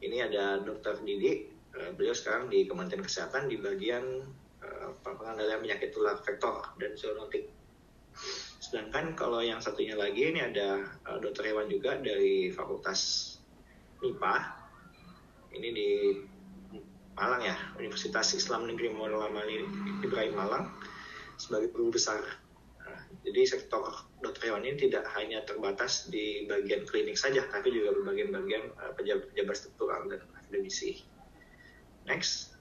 [0.00, 4.22] Ini ada dokter Didi, uh, beliau sekarang di Kementerian Kesehatan di bagian
[4.62, 7.50] uh, pengendalian penyakit tular vektor dan zoonotik.
[8.62, 13.34] Sedangkan kalau yang satunya lagi ini ada uh, dokter hewan juga dari Fakultas
[13.98, 14.36] MIPA.
[15.58, 15.90] Ini di
[17.16, 19.48] Malang ya, Universitas Islam Negeri Muhammad
[20.04, 20.68] Ibrahim Malang
[21.36, 22.20] sebagai guru besar.
[22.82, 23.82] Nah, jadi sektor
[24.20, 29.56] dokter hewan ini tidak hanya terbatas di bagian klinik saja, tapi juga bagian-bagian uh, pejabat-pejabat
[29.56, 31.04] struktural dan akademisi.
[32.06, 32.56] Next.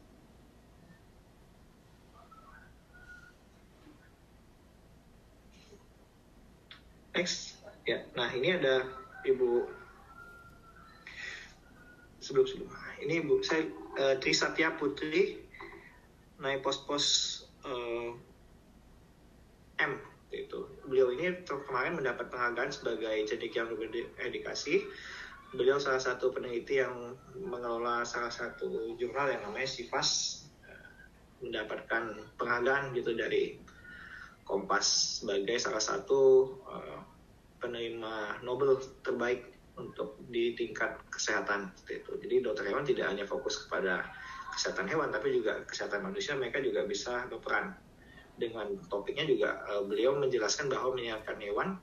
[7.15, 7.55] Next.
[7.85, 8.81] Ya, nah ini ada
[9.21, 9.69] Ibu
[12.17, 12.69] sebelum sebelum
[13.05, 13.69] ini Bu saya
[14.01, 15.37] uh, Trisatya Putri
[16.41, 17.05] naik pos-pos
[17.61, 18.17] uh,
[19.81, 19.99] M
[20.33, 23.23] itu beliau ini kemarin mendapat penghargaan sebagai
[23.55, 23.71] yang
[24.19, 24.83] edukasi
[25.55, 30.91] beliau salah satu peneliti yang mengelola salah satu jurnal yang namanya Sifas uh,
[31.39, 33.55] mendapatkan penghargaan gitu dari
[34.45, 37.01] Kompas sebagai salah satu uh,
[37.57, 42.13] penerima Nobel terbaik untuk di tingkat kesehatan itu.
[42.21, 44.05] Jadi dokter hewan tidak hanya fokus kepada
[44.53, 46.37] kesehatan hewan, tapi juga kesehatan manusia.
[46.37, 47.73] Mereka juga bisa berperan
[48.35, 51.79] dengan topiknya juga uh, beliau menjelaskan bahwa menyehatkan hewan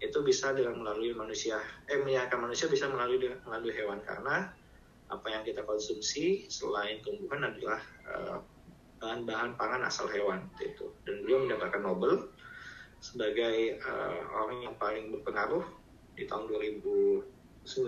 [0.00, 1.60] itu bisa dengan melalui manusia.
[1.86, 4.48] Eh menyehatkan manusia bisa melalui melalui hewan karena
[5.10, 8.38] apa yang kita konsumsi selain tumbuhan adalah eh,
[9.02, 10.88] bahan-bahan pangan asal hewan itu.
[11.04, 12.30] Dan beliau mendapatkan Nobel
[13.00, 15.64] sebagai uh, orang yang paling berpengaruh
[16.20, 17.24] di tahun 2019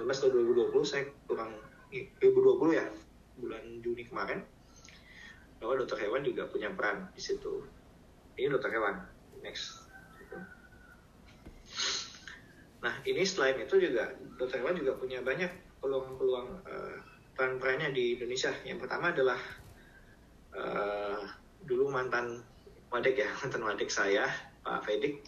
[0.09, 1.53] atau 2020 saya kurang
[1.93, 2.89] 2020 ya
[3.37, 4.41] bulan Juni kemarin
[5.61, 7.61] bahwa dokter hewan juga punya peran di situ
[8.39, 8.97] ini dokter hewan
[9.43, 9.85] next.
[12.83, 16.97] Nah ini selain itu juga dokter hewan juga punya banyak peluang-peluang uh,
[17.39, 18.51] peran-perannya di Indonesia.
[18.67, 19.41] Yang pertama adalah
[20.57, 21.21] uh,
[21.63, 22.43] dulu mantan
[22.91, 24.27] wadek ya mantan wadek saya
[24.63, 25.23] Pak Fedik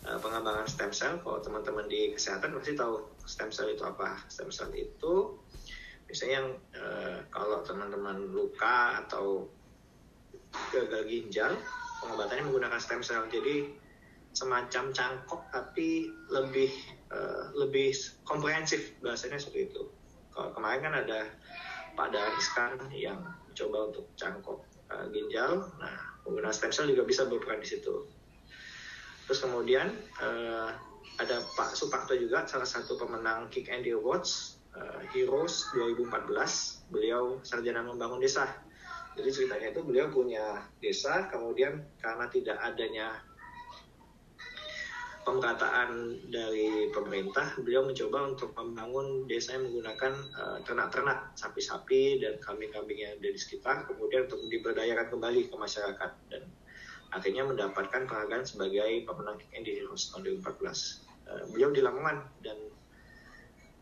[0.00, 1.20] Eh, pengembangan stem cell.
[1.20, 4.16] Kalau teman-teman di kesehatan pasti tahu stem cell itu apa.
[4.32, 5.36] Stem cell itu
[6.08, 9.46] biasanya yang uh, kalau teman-teman luka atau
[10.74, 11.52] gagal ginjal,
[12.02, 13.28] pengobatannya menggunakan stem cell.
[13.28, 13.70] Jadi
[14.30, 16.70] semacam cangkok tapi lebih
[17.10, 19.82] uh, lebih komprehensif bahasanya seperti itu.
[20.30, 21.20] Kalau kemarin kan ada
[21.98, 23.18] Pak Dariskan yang
[23.52, 28.06] coba untuk cangkok uh, ginjal, nah menggunakan stem cell juga bisa berperan di situ
[29.30, 30.74] Terus kemudian uh,
[31.22, 36.90] ada Pak Supakto juga salah satu pemenang Kick Andy Awards uh, Heroes 2014.
[36.90, 38.50] Beliau sarjana membangun desa.
[39.18, 43.18] Jadi ceritanya itu beliau punya desa, kemudian karena tidak adanya
[45.20, 52.96] pemerataan dari pemerintah, beliau mencoba untuk membangun desa yang menggunakan uh, ternak-ternak, sapi-sapi dan kambing-kambing
[52.96, 56.42] yang ada di sekitar, kemudian untuk diberdayakan kembali ke masyarakat dan
[57.12, 61.28] akhirnya mendapatkan penghargaan sebagai pemenang di Heroes tahun 2014.
[61.28, 62.56] Uh, beliau di Lamongan dan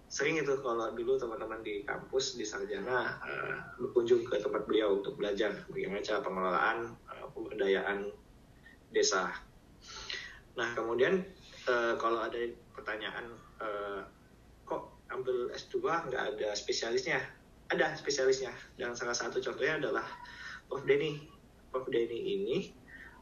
[0.09, 5.21] sering itu kalau dulu teman-teman di kampus di sarjana uh, berkunjung ke tempat beliau untuk
[5.21, 8.09] belajar bagaimana cara pengelolaan uh, pemberdayaan
[8.88, 9.29] desa.
[10.57, 11.29] Nah kemudian
[11.68, 12.40] uh, kalau ada
[12.73, 14.01] pertanyaan uh,
[14.64, 17.21] kok ambil S2 nggak ada spesialisnya?
[17.68, 20.09] Ada spesialisnya dan salah satu contohnya adalah
[20.73, 21.21] Prof Denny.
[21.68, 22.73] Prof Denny ini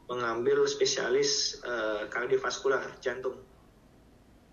[0.07, 3.43] mengambil spesialis uh, kardiovaskular jantung.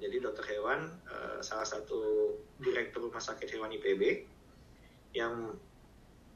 [0.04, 4.28] Jadi dokter hewan, uh, salah satu direktur rumah sakit hewan IPB
[5.16, 5.56] yang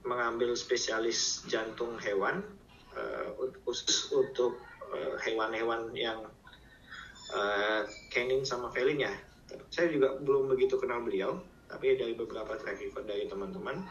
[0.09, 2.41] mengambil spesialis jantung hewan
[2.97, 3.29] uh,
[3.69, 4.57] khusus untuk
[5.21, 6.19] hewan-hewan uh, yang
[7.37, 7.85] uh,
[8.49, 9.13] sama felin ya.
[9.69, 13.85] Saya juga belum begitu kenal beliau, tapi dari beberapa track record dari teman-teman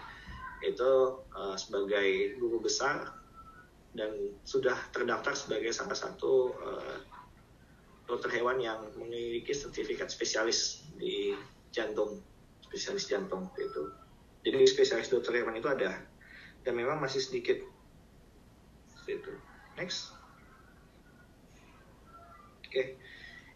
[0.65, 3.13] itu uh, sebagai guru besar
[3.93, 6.97] dan sudah terdaftar sebagai salah satu uh,
[8.07, 11.35] dokter hewan yang memiliki sertifikat spesialis di
[11.75, 12.23] jantung,
[12.63, 13.83] spesialis jantung itu.
[14.47, 15.99] Jadi spesialis dokter hewan itu ada
[16.63, 17.59] dan memang masih sedikit.
[19.07, 19.31] Itu.
[19.75, 20.15] Next.
[22.63, 22.95] Oke.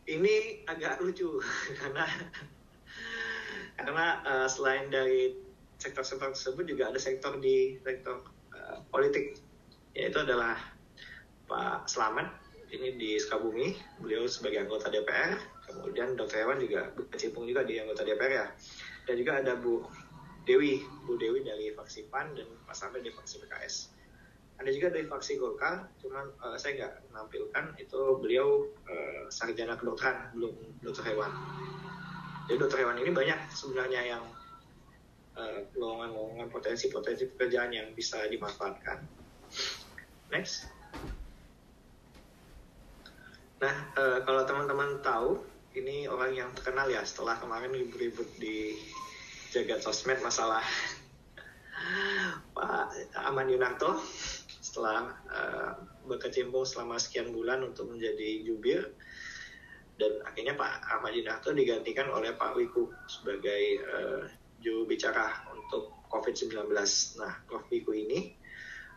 [0.08, 1.40] Ini agak lucu
[1.80, 2.04] karena
[3.80, 5.36] karena karena uh, selain dari
[5.80, 8.22] sektor-sektor tersebut juga ada sektor di sektor
[8.54, 9.40] uh, politik
[9.96, 10.56] yaitu adalah
[11.48, 12.41] Pak Slamet
[12.72, 15.36] ini di Sukabumi beliau sebagai anggota DPR
[15.68, 16.44] kemudian Dr.
[16.44, 18.48] Hewan juga berkecimpung juga di anggota DPR ya.
[19.08, 19.84] Dan juga ada Bu
[20.48, 24.02] Dewi Bu Dewi dari faksi PAN dan Pak Slamet dari faksi PKS
[24.62, 30.30] ada juga dari faksi Golkar cuman uh, saya nggak menampilkan itu beliau uh, sarjana kedokteran
[30.38, 30.54] belum
[30.86, 31.34] dokter hewan.
[32.46, 34.24] Jadi dokter hewan ini banyak sebenarnya yang
[35.34, 39.02] uh, lowongan-lowongan potensi-potensi pekerjaan yang bisa dimanfaatkan.
[40.30, 40.70] Next
[43.62, 45.38] nah uh, kalau teman-teman tahu
[45.78, 48.76] ini orang yang terkenal ya setelah kemarin ribut-ribut di
[49.54, 50.66] jagat sosmed masalah
[52.58, 54.02] Pak Aman Yunarto
[54.60, 55.72] setelah uh,
[56.10, 58.92] berkecimpung selama sekian bulan untuk menjadi jubir
[60.02, 64.26] dan akhirnya Pak Ahmad Yunarto digantikan oleh Pak Wiku sebagai uh,
[64.58, 66.70] juru bicara untuk COVID-19.
[67.22, 67.66] Nah, Prof.
[67.70, 68.34] Wiku ini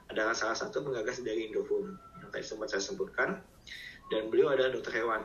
[0.08, 3.40] adalah salah satu penggagas dari Indofood yang tadi sempat saya sebutkan
[4.12, 5.22] dan beliau adalah dokter hewan.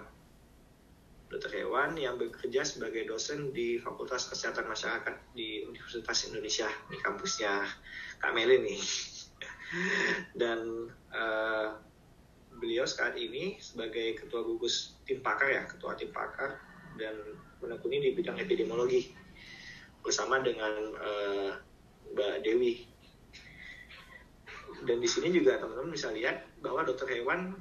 [1.30, 7.70] Dokter hewan yang bekerja sebagai dosen di Fakultas Kesehatan Masyarakat di Universitas Indonesia di kampusnya
[8.18, 8.82] Kak Meli nih
[10.42, 11.78] dan uh,
[12.58, 16.58] beliau saat ini sebagai ketua gugus tim pakar ya ketua tim pakar
[16.98, 17.15] dan
[17.62, 19.13] menekuni di bidang epidemiologi
[20.02, 21.52] bersama dengan uh,
[22.10, 22.89] Mbak Dewi
[24.84, 27.54] dan di sini juga teman-teman bisa lihat bahwa dokter hewan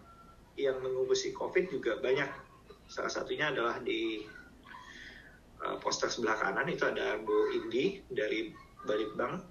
[0.59, 2.27] yang mengurusi COVID juga banyak.
[2.91, 4.27] Salah satunya adalah di
[5.63, 8.51] uh, poster sebelah kanan itu ada Bu Indi dari
[8.83, 9.43] Balitbank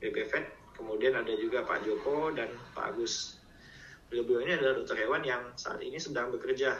[0.00, 3.36] BPVET kemudian ada juga Pak Joko dan Pak Agus.
[4.08, 6.72] Beliau-beliau ini adalah dokter hewan yang saat ini sedang bekerja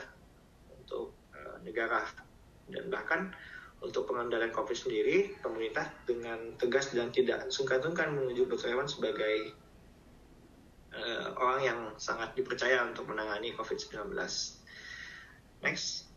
[0.73, 2.09] untuk uh, negara
[2.73, 3.31] dan bahkan
[3.85, 9.53] untuk pengendalian COVID sendiri pemerintah dengan tegas dan tidak sungkan-sungkan menunjuk dokter hewan sebagai
[10.94, 14.14] uh, orang yang sangat dipercaya untuk menangani COVID-19.
[15.61, 16.11] Next.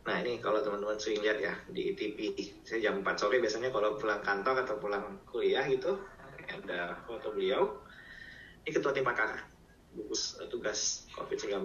[0.00, 2.32] Nah ini kalau teman-teman sering lihat ya di TV,
[2.64, 6.00] saya jam 4 sore biasanya kalau pulang kantor atau pulang kuliah gitu,
[6.48, 7.78] ada foto beliau.
[8.64, 9.44] Ini ketua tim pakar,
[9.92, 11.62] gugus tugas COVID-19.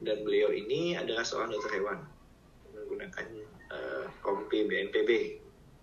[0.00, 2.00] Dan beliau ini adalah seorang dokter hewan
[2.72, 3.26] menggunakan
[3.68, 5.10] uh, kompi BNPB.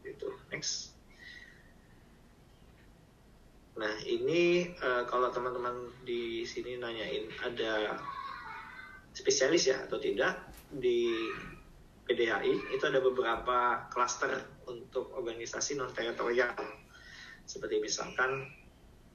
[0.01, 0.29] Gitu.
[0.49, 0.96] Next.
[3.77, 8.01] Nah ini uh, kalau teman-teman di sini nanyain ada
[9.13, 11.13] spesialis ya atau tidak di
[12.09, 14.33] PDHI itu ada beberapa klaster
[14.65, 16.53] untuk organisasi non teritorial
[17.45, 18.49] seperti misalkan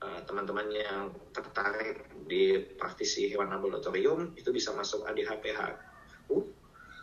[0.03, 6.37] uh, teman-teman yang tertarik di praktisi hewan laboratorium itu bisa masuk ADHPHU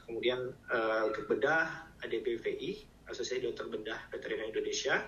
[0.08, 5.02] kemudian uh, bedah ADBVI Asosiasi Dokter Bedah Veteriner Indonesia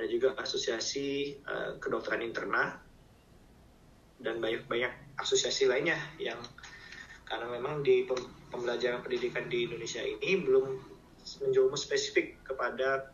[0.00, 2.80] ada juga asosiasi uh, kedokteran interna
[4.16, 6.40] dan banyak-banyak asosiasi lainnya yang
[7.28, 8.08] karena memang di
[8.48, 10.66] pembelajaran pendidikan di Indonesia ini belum
[11.44, 13.12] menjerumus spesifik kepada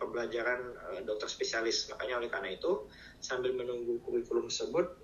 [0.00, 1.92] pembelajaran uh, dokter spesialis.
[1.92, 2.88] Makanya oleh karena itu
[3.20, 4.96] sambil menunggu kurikulum tersebut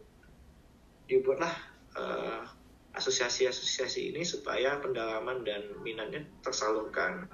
[1.04, 1.52] dibuatlah
[2.00, 2.48] uh,
[2.96, 7.28] asosiasi-asosiasi ini supaya pendalaman dan minatnya tersalurkan.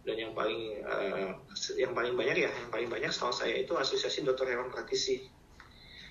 [0.00, 1.36] Dan yang paling uh,
[1.76, 5.28] yang paling banyak ya, yang paling banyak setahu saya itu asosiasi dokter hewan praktisi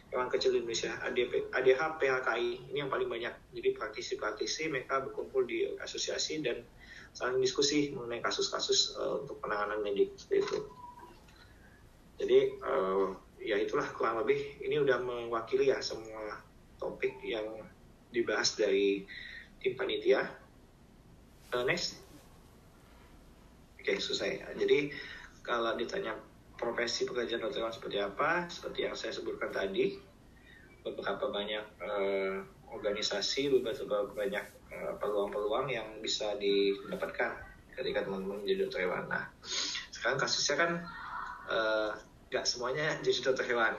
[0.10, 3.34] hewan kecil Indonesia ADP, ADH PHKI ini yang paling banyak.
[3.54, 6.66] Jadi praktisi-praktisi mereka berkumpul di asosiasi dan
[7.14, 10.60] saling diskusi mengenai kasus-kasus uh, untuk penanganan medik seperti itu.
[12.20, 14.60] Jadi uh, ya itulah kurang lebih.
[14.66, 16.42] Ini udah mewakili ya semua
[16.82, 17.46] topik yang
[18.10, 19.06] dibahas dari
[19.62, 20.26] tim panitia.
[21.54, 22.02] Uh, next
[23.90, 24.94] oke okay, selesai jadi
[25.42, 26.14] kalau ditanya
[26.54, 29.98] profesi pekerjaan dokter seperti apa seperti yang saya sebutkan tadi
[30.86, 37.34] beberapa banyak uh, organisasi beberapa banyak uh, peluang-peluang yang bisa didapatkan
[37.74, 39.08] ketika teman-teman menjadi dokter hewan.
[39.10, 39.32] Nah
[39.90, 40.72] sekarang kasusnya kan
[41.50, 41.92] uh,
[42.30, 43.74] nggak semuanya jadi dokter hewan.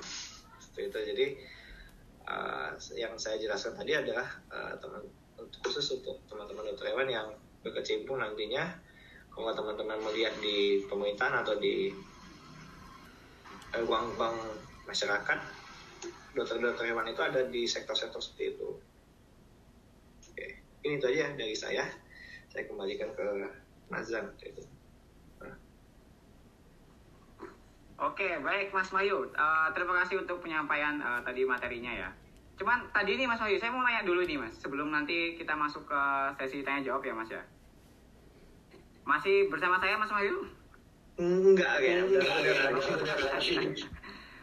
[0.59, 0.98] Seperti itu.
[1.15, 1.27] Jadi
[2.27, 5.06] uh, yang saya jelaskan tadi adalah uh, teman
[5.65, 7.29] khusus untuk teman-teman dokter hewan yang
[7.61, 8.77] berkecimpung nantinya
[9.31, 11.94] kalau teman-teman melihat di pemerintahan atau di
[13.74, 14.37] ruang-ruang
[14.90, 15.38] masyarakat
[16.35, 18.68] dokter-dokter hewan itu ada di sektor-sektor seperti itu.
[20.31, 20.46] Oke,
[20.87, 21.85] ini itu aja dari saya.
[22.50, 23.26] Saya kembalikan ke
[23.90, 24.31] Nazan.
[24.42, 24.62] Itu.
[25.42, 25.54] Nah.
[28.10, 29.31] Oke, baik Mas Mayu.
[29.35, 32.10] Uh, terima kasih untuk penyampaian uh, tadi materinya ya.
[32.60, 35.88] cuman tadi ini Mas Wahyu, saya mau nanya dulu nih Mas, sebelum nanti kita masuk
[35.88, 36.02] ke
[36.37, 37.40] sesi tanya jawab ya Mas ya.
[39.05, 40.46] Masih bersama saya Mas Wahyu?
[41.21, 42.01] Enggak ya.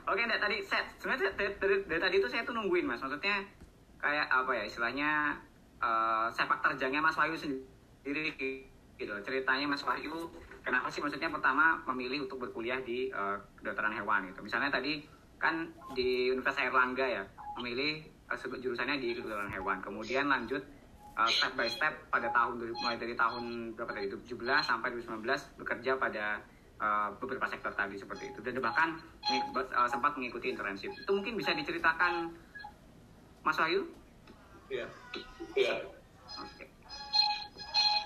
[0.08, 3.02] Oke, enggak tadi saya sebenarnya dari, dari, dari tadi itu saya tuh nungguin Mas.
[3.04, 3.44] Maksudnya
[3.98, 5.10] kayak apa ya istilahnya
[5.82, 8.34] eh, sepak terjangnya Mas Wahyu sendiri
[8.96, 9.14] gitu.
[9.26, 10.32] Ceritanya Mas Wahyu
[10.64, 14.46] kenapa sih maksudnya pertama memilih untuk berkuliah di eh, kedokteran hewan gitu.
[14.46, 15.04] Misalnya tadi
[15.38, 17.24] kan di Universitas Airlangga ya
[17.58, 18.06] memilih
[18.38, 19.82] sebe- jurusannya di kedokteran hewan.
[19.82, 20.62] Kemudian lanjut
[21.18, 25.58] eh, step by step pada tahun dari- mulai dari tahun berapa tadi 17 sampai 2019
[25.58, 26.26] bekerja pada
[26.78, 28.90] eh, beberapa sektor tadi seperti itu dan bahkan
[29.28, 29.42] eh,
[29.90, 30.94] sempat mengikuti internship.
[30.94, 32.30] Itu mungkin bisa diceritakan
[33.42, 33.82] Mas Wahyu?
[34.70, 34.86] Iya.
[35.56, 35.74] Iya.
[36.38, 36.66] Oke.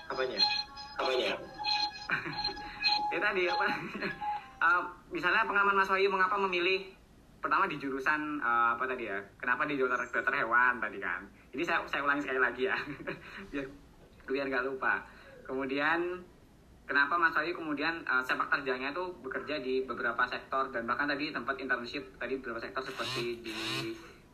[0.08, 0.38] Apanya?
[0.96, 1.34] Apanya?
[3.12, 3.66] ya tadi apa?
[4.62, 6.94] Eh, misalnya pengalaman Mas Wahyu mengapa memilih
[7.42, 9.18] pertama di jurusan eh, apa tadi ya?
[9.34, 11.26] Kenapa di dokter dokter hewan tadi kan?
[11.52, 12.76] Ini saya saya ulangi sekali lagi ya,
[13.52, 13.66] biar
[14.24, 15.04] biar nggak lupa.
[15.44, 16.24] Kemudian
[16.88, 21.28] kenapa Mas Wahyu kemudian eh, sepak terjangnya itu bekerja di beberapa sektor dan bahkan tadi
[21.28, 23.56] tempat internship tadi beberapa sektor seperti di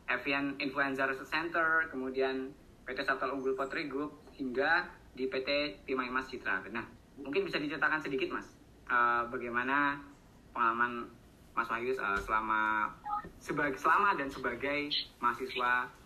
[0.09, 2.49] Avian Influenza Research Center, kemudian
[2.87, 6.65] PT Shuttle Unggul Potri Group hingga di PT Timai Mas Citra.
[6.73, 6.87] Nah,
[7.19, 8.47] mungkin bisa diceritakan sedikit Mas,
[8.87, 9.99] eh, bagaimana
[10.55, 11.05] pengalaman
[11.53, 12.89] Mas Wahyu eh, selama
[13.43, 14.87] sebagai selama dan sebagai
[15.19, 15.98] mahasiswa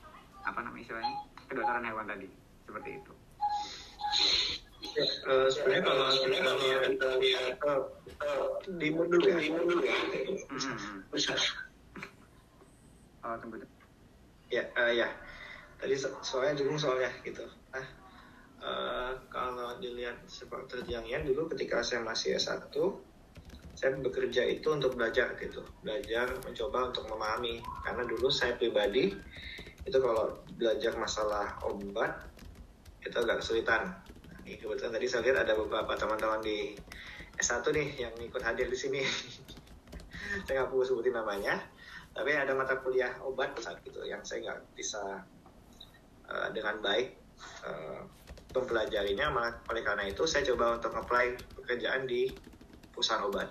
[0.44, 1.14] apa namanya istilahnya
[1.48, 2.28] kedokteran hewan tadi
[2.68, 3.14] seperti itu.
[4.94, 7.82] Ya, eh, sebenarnya kalau kita lihat eh,
[8.78, 9.38] di dulu ya.
[10.52, 11.02] Hmm.
[11.10, 11.34] Bisa.
[13.24, 13.64] Oh, tunggu.
[14.52, 15.10] Ya, eh, ya.
[15.80, 17.48] Tadi so- soalnya dulu soalnya gitu.
[17.74, 17.86] Nah,
[18.62, 22.70] eh, kalau dilihat sepak terjangnya dulu ketika saya masih S1,
[23.74, 25.66] saya bekerja itu untuk belajar gitu.
[25.82, 27.66] Belajar mencoba untuk memahami.
[27.82, 29.18] Karena dulu saya pribadi
[29.84, 32.24] itu kalau belajar masalah obat
[33.04, 33.92] itu agak kesulitan.
[34.32, 36.76] Nah, kebetulan tadi saya lihat ada beberapa teman-teman di
[37.36, 39.04] S1 nih yang ikut hadir di sini.
[40.42, 41.62] saya nggak perlu sebutin namanya
[42.14, 45.26] tapi ada mata kuliah obat saat itu yang saya nggak bisa
[46.30, 47.18] uh, dengan baik
[47.66, 48.02] uh,
[48.54, 52.30] mempelajarinya maka oleh karena itu saya coba untuk apply pekerjaan di
[52.94, 53.50] perusahaan obat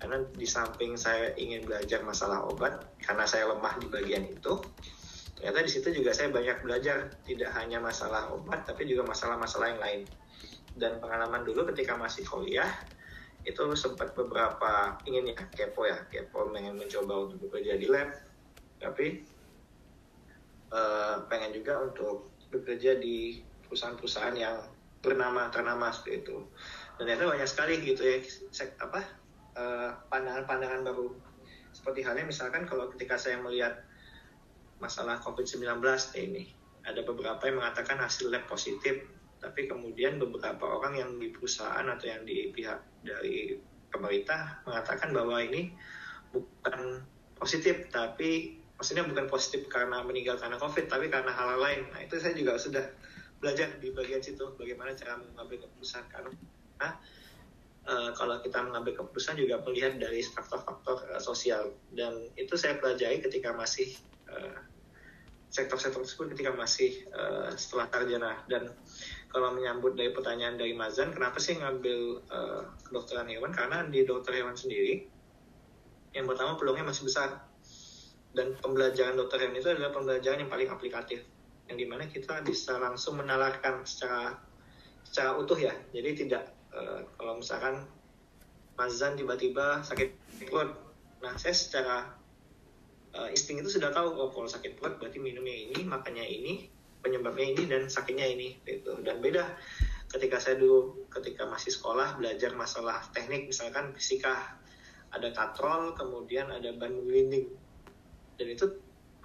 [0.00, 4.56] karena di samping saya ingin belajar masalah obat karena saya lemah di bagian itu
[5.38, 9.82] ternyata di situ juga saya banyak belajar tidak hanya masalah obat tapi juga masalah-masalah yang
[9.82, 10.00] lain.
[10.74, 12.70] Dan pengalaman dulu ketika masih kuliah
[13.46, 18.10] itu sempat beberapa ingin ya kepo ya kepo pengen mencoba untuk bekerja di lab.
[18.82, 19.06] Tapi
[20.74, 24.58] eh, pengen juga untuk bekerja di perusahaan-perusahaan yang
[25.00, 26.36] bernama ternama seperti itu.
[26.98, 28.18] Dan ternyata banyak sekali gitu ya
[28.50, 29.06] sek, apa
[29.54, 31.14] eh, pandangan-pandangan baru.
[31.70, 33.87] Seperti halnya misalkan kalau ketika saya melihat
[34.78, 35.82] masalah COVID-19
[36.18, 36.50] ini.
[36.86, 39.04] Ada beberapa yang mengatakan hasil lab positif
[39.38, 43.54] tapi kemudian beberapa orang yang di perusahaan atau yang di pihak dari
[43.88, 45.70] pemerintah mengatakan bahwa ini
[46.34, 47.06] bukan
[47.38, 51.86] positif tapi maksudnya bukan positif karena meninggal karena covid tapi karena hal lain.
[51.94, 52.84] Nah itu saya juga sudah
[53.38, 56.02] belajar di bagian situ bagaimana cara mengambil keputusan.
[56.10, 56.34] Karena
[57.86, 61.74] eh, kalau kita mengambil keputusan juga melihat dari faktor-faktor eh, sosial.
[61.94, 63.94] Dan itu saya pelajari ketika masih
[65.48, 68.68] sektor-sektor tersebut ketika masih eh, setelah sarjana dan
[69.28, 73.52] kalau menyambut dari pertanyaan dari Mazan, kenapa sih ngambil uh, kedokteran hewan?
[73.52, 75.04] Karena di dokter hewan sendiri,
[76.16, 77.44] yang pertama peluangnya masih besar.
[78.32, 81.28] Dan pembelajaran dokter hewan itu adalah pembelajaran yang paling aplikatif.
[81.68, 84.40] Yang di mana kita bisa langsung menalarkan secara
[85.04, 85.76] secara utuh ya.
[85.92, 87.84] Jadi tidak, uh, kalau misalkan
[88.80, 90.08] Mazan tiba-tiba sakit
[90.48, 90.72] perut,
[91.20, 92.16] nah saya secara
[93.14, 96.68] uh, insting itu sudah tahu, oh kalau sakit perut berarti minumnya ini, makannya ini,
[97.00, 98.98] penyebabnya ini dan sakitnya ini gitu.
[99.00, 99.44] Dan beda
[100.08, 104.58] ketika saya dulu ketika masih sekolah belajar masalah teknik misalkan fisika.
[105.08, 107.48] Ada katrol kemudian ada ban menggelinding
[108.38, 108.66] dan itu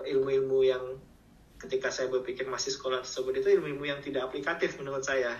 [0.01, 0.83] ilmu-ilmu yang
[1.61, 5.37] ketika saya berpikir masih sekolah tersebut itu ilmu-ilmu yang tidak aplikatif menurut saya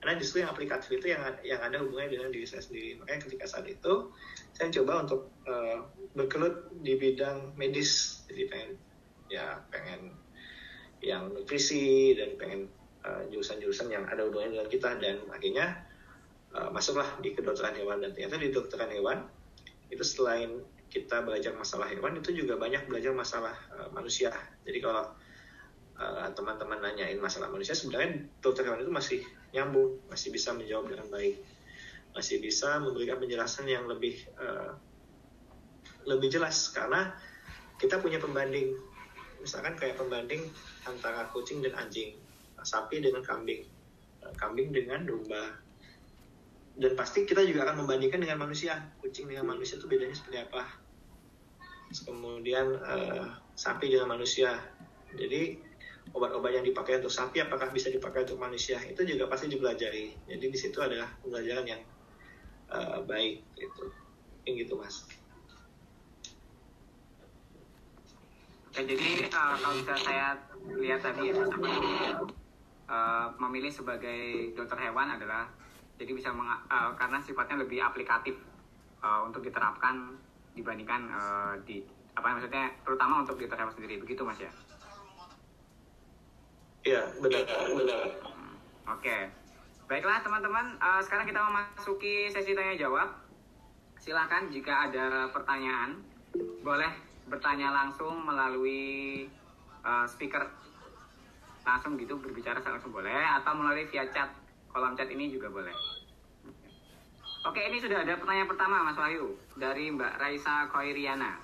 [0.00, 2.96] karena justru yang aplikatif itu yang yang ada hubungannya dengan diri saya sendiri.
[2.96, 4.08] Makanya ketika saat itu
[4.56, 5.84] saya coba untuk uh,
[6.16, 8.24] berkelut di bidang medis.
[8.32, 8.70] Jadi pengen
[9.28, 10.16] ya pengen
[11.04, 12.72] yang nutrisi dan pengen
[13.04, 14.90] uh, jurusan-jurusan yang ada hubungannya dengan kita.
[14.96, 15.84] Dan akhirnya
[16.56, 18.00] uh, masuklah di kedokteran hewan.
[18.00, 19.28] Dan ternyata di kedokteran hewan
[19.92, 24.32] itu selain kita belajar masalah hewan itu juga banyak belajar masalah uh, manusia.
[24.64, 25.12] Jadi kalau
[26.00, 29.20] uh, teman-teman nanyain masalah manusia sebenarnya dokter hewan itu masih
[29.50, 31.40] nyambung masih bisa menjawab dengan baik.
[32.10, 34.74] Masih bisa memberikan penjelasan yang lebih uh,
[36.06, 37.14] lebih jelas karena
[37.78, 38.74] kita punya pembanding.
[39.40, 40.44] Misalkan kayak pembanding
[40.84, 42.12] antara kucing dan anjing
[42.60, 43.64] sapi dengan kambing
[44.36, 45.56] kambing dengan domba.
[46.80, 48.78] Dan pasti kita juga akan membandingkan dengan manusia.
[49.00, 50.64] Kucing dengan manusia itu bedanya seperti apa?
[51.90, 53.26] Kemudian uh,
[53.58, 54.56] sapi dengan manusia.
[55.12, 55.58] Jadi
[56.10, 60.14] obat-obat yang dipakai untuk sapi apakah bisa dipakai untuk manusia itu juga pasti dipelajari.
[60.26, 61.82] Jadi di situ adalah pembelajaran yang
[62.70, 63.94] uh, baik gitu.
[64.46, 64.96] Yang gitu mas.
[68.70, 70.38] Ya, jadi uh, kalau bisa saya
[70.78, 71.42] lihat tadi ya,
[72.86, 75.50] uh, memilih sebagai dokter hewan adalah
[75.98, 78.38] jadi bisa uh, karena sifatnya lebih aplikatif
[79.02, 80.14] uh, untuk diterapkan
[80.54, 81.82] dibandingkan uh, di
[82.14, 83.98] apa maksudnya terutama untuk dokter hewan sendiri.
[83.98, 84.50] Begitu mas ya?
[86.80, 88.00] Iya benar benar.
[88.24, 88.56] Hmm,
[88.96, 89.28] Oke,
[89.84, 93.08] baiklah teman-teman uh, sekarang kita memasuki sesi tanya jawab.
[94.00, 96.00] Silakan jika ada pertanyaan
[96.64, 96.88] boleh
[97.28, 99.28] bertanya langsung melalui
[99.84, 100.48] uh, speaker
[101.68, 104.32] langsung gitu berbicara langsung boleh atau melalui via chat
[104.72, 105.76] kolom chat ini juga boleh.
[107.44, 111.36] Oke ini sudah ada pertanyaan pertama Mas Wahyu dari Mbak Raisa Koiriana.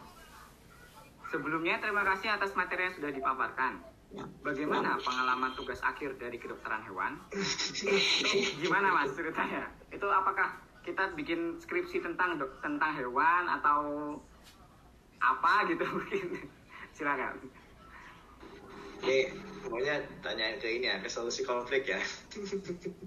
[1.28, 3.95] Sebelumnya terima kasih atas materi yang sudah dipaparkan.
[4.46, 7.18] Bagaimana pengalaman tugas akhir dari kedokteran hewan?
[8.62, 9.68] Gimana mas ceritanya?
[9.90, 13.80] Itu apakah kita bikin skripsi tentang tentang hewan atau
[15.18, 16.46] apa gitu mungkin
[16.94, 17.34] silakan
[18.96, 19.28] Oke,
[19.60, 22.00] pokoknya tanya ke ini ya, resolusi konflik ya.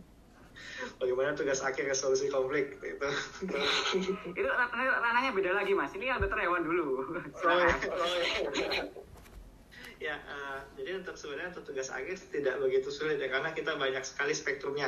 [1.01, 3.09] Bagaimana tugas akhir resolusi konflik itu?
[4.37, 5.89] itu ranahnya beda lagi mas.
[5.97, 7.09] Ini yang dokter hewan dulu.
[7.41, 7.73] Oh, ya.
[7.89, 8.05] Oh,
[8.61, 8.85] ya.
[9.99, 14.03] Ya uh, jadi untuk sebenarnya untuk tugas akhir tidak begitu sulit ya karena kita banyak
[14.03, 14.87] sekali spektrumnya.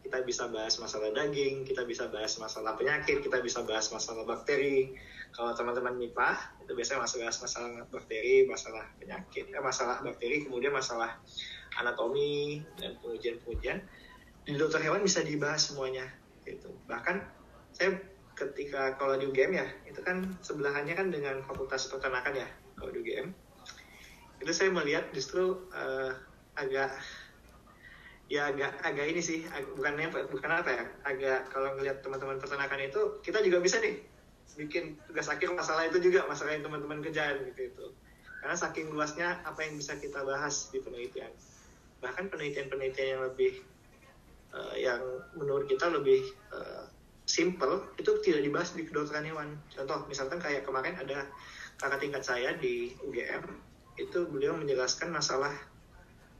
[0.00, 4.96] Kita bisa bahas masalah daging, kita bisa bahas masalah penyakit, kita bisa bahas masalah bakteri,
[5.30, 6.30] kalau teman-teman MIPA
[6.66, 11.20] itu biasanya masuk masalah bakteri, masalah penyakit, eh, masalah bakteri, kemudian masalah
[11.78, 13.78] anatomi dan pengujian-pengujian.
[14.42, 16.08] Di dokter hewan bisa dibahas semuanya
[16.42, 16.74] gitu.
[16.90, 17.22] Bahkan
[17.70, 17.94] saya
[18.34, 22.98] ketika kalau di UGM ya, itu kan sebelahannya kan dengan Fakultas Peternakan ya, kalau di
[23.04, 23.49] UGM.
[24.40, 26.16] Itu saya melihat justru uh,
[26.56, 26.96] agak
[28.30, 29.42] ya agak agak ini sih
[29.74, 33.98] bukannya bukan apa ya agak kalau ngelihat teman-teman peternakan itu kita juga bisa nih
[34.54, 37.86] bikin tugas akhir masalah itu juga masalah yang teman-teman kejar gitu itu.
[38.40, 41.30] Karena saking luasnya apa yang bisa kita bahas di penelitian.
[42.00, 43.52] Bahkan penelitian-penelitian yang lebih
[44.56, 45.02] uh, yang
[45.36, 46.24] menurut kita lebih
[46.54, 46.88] uh,
[47.28, 49.58] simple itu tidak dibahas di kedokteran hewan.
[49.70, 51.28] Contoh misalkan kayak kemarin ada
[51.76, 53.69] kakak tingkat saya di UGM
[54.00, 55.52] itu beliau menjelaskan masalah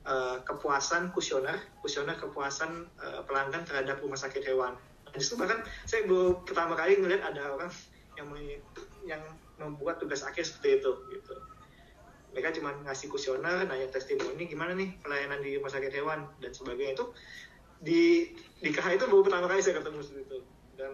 [0.08, 4.72] uh, kepuasan kusioner kusioner kepuasan uh, pelanggan terhadap rumah sakit hewan.
[5.10, 7.70] Dan itu bahkan saya baru pertama kali melihat ada orang
[8.16, 8.28] yang
[9.04, 9.22] yang
[9.60, 11.34] membuat tugas akhir seperti itu gitu.
[12.30, 16.94] Mereka cuma ngasih kuesioner nanya testimoni gimana nih pelayanan di rumah sakit hewan dan sebagainya.
[16.94, 17.04] Itu
[17.82, 18.30] di
[18.62, 20.38] di KH itu baru pertama kali saya ketemu seperti itu.
[20.78, 20.92] Dan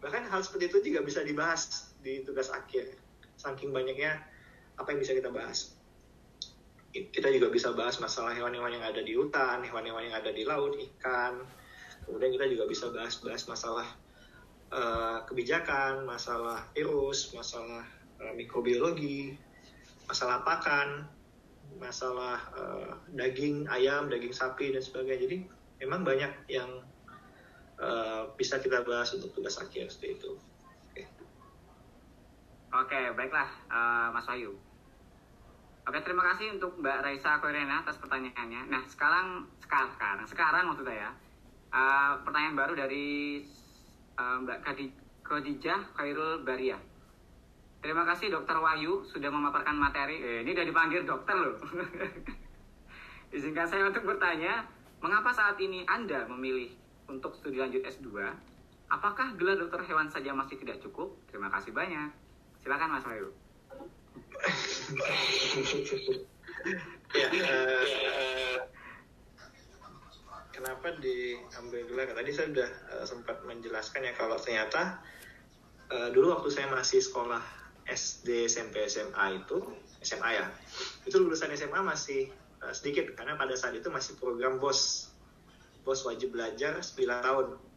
[0.00, 2.96] bahkan hal seperti itu juga bisa dibahas di tugas akhir.
[3.38, 4.18] Saking banyaknya
[4.78, 5.74] apa yang bisa kita bahas
[6.88, 10.74] kita juga bisa bahas masalah hewan-hewan yang ada di hutan hewan-hewan yang ada di laut
[10.74, 11.44] ikan
[12.08, 13.86] kemudian kita juga bisa bahas-bahas masalah
[14.72, 17.84] uh, kebijakan, masalah virus, masalah
[18.20, 19.36] uh, mikrobiologi,
[20.08, 21.08] masalah pakan,
[21.76, 25.28] masalah uh, daging ayam, daging sapi dan sebagainya.
[25.28, 25.36] Jadi
[25.84, 26.84] memang banyak yang
[27.80, 30.32] uh, bisa kita bahas untuk tugas akhir seperti itu.
[32.68, 33.04] Oke, okay.
[33.16, 34.52] baiklah uh, Mas Wahyu.
[35.88, 38.68] Oke, terima kasih untuk Mbak Raisa Koirena atas pertanyaannya.
[38.68, 41.10] Nah, sekarang sekarang sekarang sekarang maksudnya ya.
[41.72, 43.40] Uh, pertanyaan baru dari
[44.20, 44.68] uh, Mbak
[45.24, 46.76] Khadijah Khairul Baria.
[47.80, 50.20] Terima kasih Dokter Wahyu sudah memaparkan materi.
[50.20, 51.56] Eh, ini udah dipanggil dokter loh.
[53.36, 54.68] Izinkan saya untuk bertanya,
[55.00, 56.68] mengapa saat ini Anda memilih
[57.08, 58.12] untuk studi lanjut S2?
[58.92, 61.16] Apakah gelar dokter hewan saja masih tidak cukup?
[61.32, 62.12] Terima kasih banyak.
[62.60, 63.47] Silakan Mas Wahyu.
[67.14, 68.58] Ya, uh,
[70.54, 72.14] kenapa diambil gelar?
[72.14, 75.02] Tadi saya sudah uh, sempat menjelaskan ya kalau ternyata
[75.90, 77.42] uh, dulu waktu saya masih sekolah
[77.88, 79.64] SD SMP SMA itu
[80.04, 80.46] SMA ya
[81.08, 82.30] itu lulusan SMA masih
[82.62, 83.14] uh, sedikit.
[83.18, 85.10] Karena pada saat itu masih program bos.
[85.86, 87.67] Bos wajib belajar 9 tahun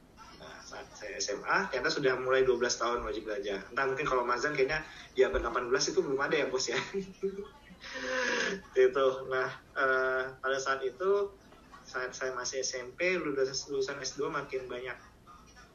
[0.71, 3.59] saat saya SMA ternyata sudah mulai 12 tahun wajib belajar.
[3.67, 4.79] Entah mungkin kalau Mazan kayaknya
[5.11, 6.79] di abad 18 itu belum ada ya bos ya.
[8.87, 9.07] Itu.
[9.27, 11.35] Nah uh, pada saat itu
[11.83, 14.95] saat saya masih SMP lulusan lulusan S2 makin banyak.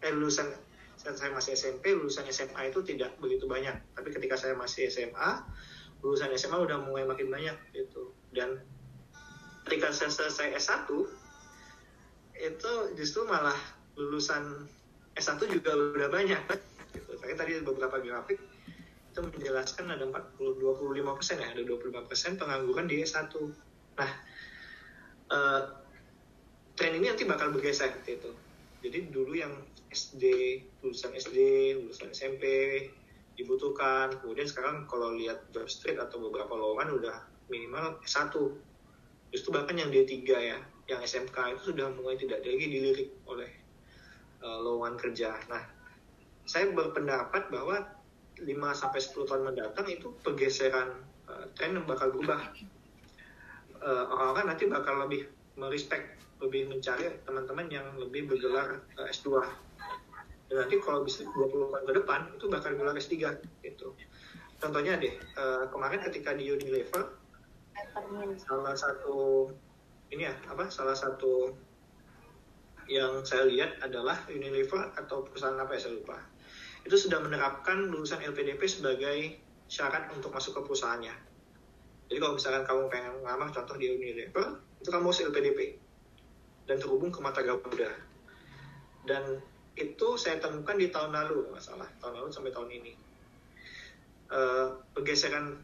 [0.01, 0.49] Eh lulusan
[0.97, 3.77] saat saya masih SMP lulusan SMA itu tidak begitu banyak.
[3.93, 5.45] Tapi ketika saya masih SMA
[6.01, 8.17] lulusan SMA udah mulai makin banyak gitu.
[8.33, 8.65] Dan
[9.69, 10.89] ketika saya selesai S1
[12.37, 13.57] itu justru malah
[13.97, 14.69] lulusan
[15.17, 16.41] S1 juga udah banyak
[16.93, 17.11] gitu.
[17.19, 18.39] Saya tadi beberapa grafik
[19.17, 23.33] itu menjelaskan ada 40 25 persen ya ada 25 persen pengangguran di S1
[23.97, 24.11] nah
[25.33, 25.63] uh,
[26.77, 28.37] tren ini nanti bakal bergeser gitu.
[28.85, 29.57] Jadi dulu yang
[29.89, 30.25] SD
[30.85, 31.39] lulusan SD
[31.81, 32.45] lulusan SMP
[33.41, 34.13] dibutuhkan.
[34.21, 37.17] Kemudian sekarang kalau lihat job street atau beberapa lowongan udah
[37.49, 38.37] minimal S1
[39.33, 43.51] justru bahkan yang D3 ya yang SMK itu sudah mulai tidak lagi dilirik oleh
[44.47, 45.67] uh, lowongan kerja nah
[46.47, 47.83] saya berpendapat bahwa
[48.39, 52.39] 5 sampai 10 tahun mendatang itu pergeseran uh, tren yang bakal berubah.
[53.83, 55.27] Uh, orang-orang nanti bakal lebih
[55.59, 59.43] merespek, lebih mencari teman-teman yang lebih bergelar uh, S2.
[60.47, 63.15] Dan nanti kalau bisa 20 tahun ke depan itu bakal gelar S3
[63.67, 63.97] gitu.
[64.63, 67.19] Contohnya deh, uh, kemarin ketika di Unilever
[68.41, 69.49] salah satu
[70.13, 71.53] ini ya apa salah satu
[72.87, 76.17] yang saya lihat adalah Unilever atau perusahaan apa ya saya lupa
[76.87, 81.11] itu sudah menerapkan lulusan LPDP sebagai syarat untuk masuk ke perusahaannya.
[82.07, 85.83] Jadi kalau misalkan kamu pengen ngelamar contoh di Unilever, itu kamu harus LPDP
[86.71, 87.91] dan terhubung ke mata Garuda.
[89.03, 89.43] Dan
[89.75, 92.93] itu saya temukan di tahun lalu, masalah tahun lalu sampai tahun ini.
[94.31, 95.59] Uh, pergeseran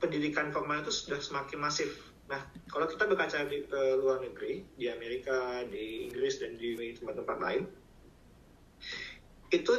[0.00, 2.13] pendidikan formal itu sudah semakin masif.
[2.24, 2.40] Nah,
[2.72, 7.62] kalau kita berkaca di ke luar negeri, di Amerika, di Inggris, dan di tempat-tempat lain,
[9.52, 9.72] itu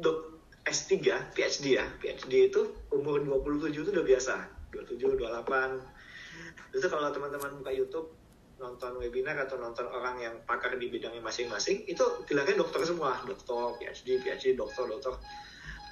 [0.00, 0.96] dok S3,
[1.36, 4.34] PhD ya, PhD itu umur 27 itu udah biasa,
[4.72, 6.74] 27, 28.
[6.74, 8.08] Itu kalau teman-teman buka YouTube,
[8.56, 13.76] nonton webinar atau nonton orang yang pakar di bidangnya masing-masing, itu bilangnya dokter semua, dokter,
[13.76, 15.14] PhD, PhD, dokter, dokter.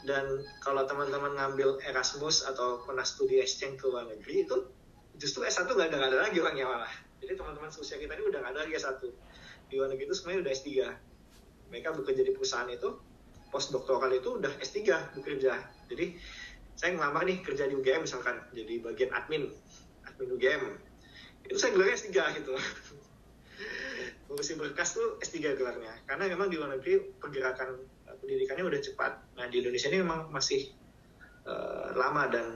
[0.03, 4.57] Dan kalau teman-teman ngambil Erasmus atau pernah studi exchange ke luar negeri, itu
[5.19, 6.93] justru S1 nggak ada, gak ada lagi orangnya malah.
[7.23, 9.01] Jadi teman-teman seusia kita ini udah nggak ada lagi S1.
[9.69, 10.69] Di luar negeri itu sebenarnya udah S3.
[11.73, 12.89] Mereka bekerja di perusahaan itu,
[13.49, 14.79] postdoktoral itu udah S3
[15.17, 15.57] bekerja.
[15.89, 16.07] Jadi
[16.77, 19.53] saya ngelamar nih kerja di UGM misalkan jadi bagian admin
[20.09, 20.63] admin UGM
[21.47, 22.11] itu saya gelarnya S3
[22.43, 22.53] gitu
[24.27, 27.77] ngurusin berkas tuh S3 gelarnya karena memang di luar negeri pergerakan
[28.25, 30.73] pendidikannya udah cepat nah di Indonesia ini memang masih
[31.45, 32.47] uh, lama dan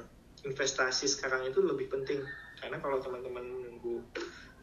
[0.42, 2.24] investasi sekarang itu lebih penting
[2.66, 4.02] karena kalau teman-teman nunggu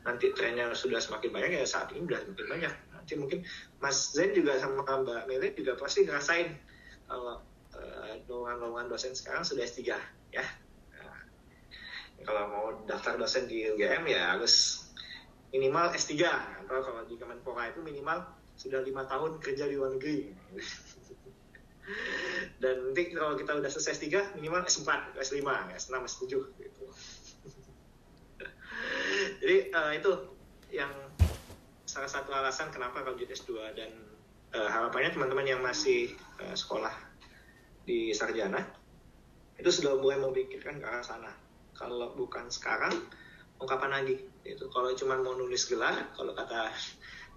[0.04, 3.40] nanti trennya sudah semakin banyak ya saat ini udah semakin banyak nanti mungkin
[3.80, 6.52] Mas Zen juga sama Mbak Mele juga pasti ngerasain
[7.08, 7.40] kalau
[7.80, 9.96] uh, lowongan-lowongan dosen sekarang sudah S3
[10.36, 10.44] ya.
[11.00, 11.20] Nah,
[12.28, 14.88] kalau mau daftar dosen di UGM ya harus
[15.56, 16.16] minimal S3
[16.66, 18.24] atau kalau di Kemenpora itu minimal
[18.60, 20.32] sudah lima tahun kerja di luar negeri.
[22.64, 25.44] Dan nanti kalau kita udah selesai S3 minimal S4, S5,
[25.76, 26.24] S6, S7
[26.56, 26.86] gitu.
[29.44, 30.12] Jadi uh, itu
[30.72, 30.88] yang
[31.84, 33.92] salah satu alasan kenapa kalau jadi S2 dan
[34.56, 36.96] uh, harapannya teman-teman yang masih uh, sekolah
[37.84, 38.64] di sarjana
[39.60, 41.36] itu sudah mulai memikirkan ke arah sana.
[41.76, 42.96] Kalau bukan sekarang,
[43.60, 44.16] mau kapan lagi?
[44.48, 46.72] Itu kalau cuma mau nulis gelar, kalau kata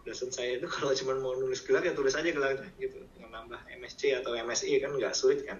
[0.07, 4.15] dosen saya itu kalau cuma mau nulis gelar ya tulis aja gelarnya gitu, nambah MSc
[4.23, 5.59] atau MSI kan nggak sulit kan.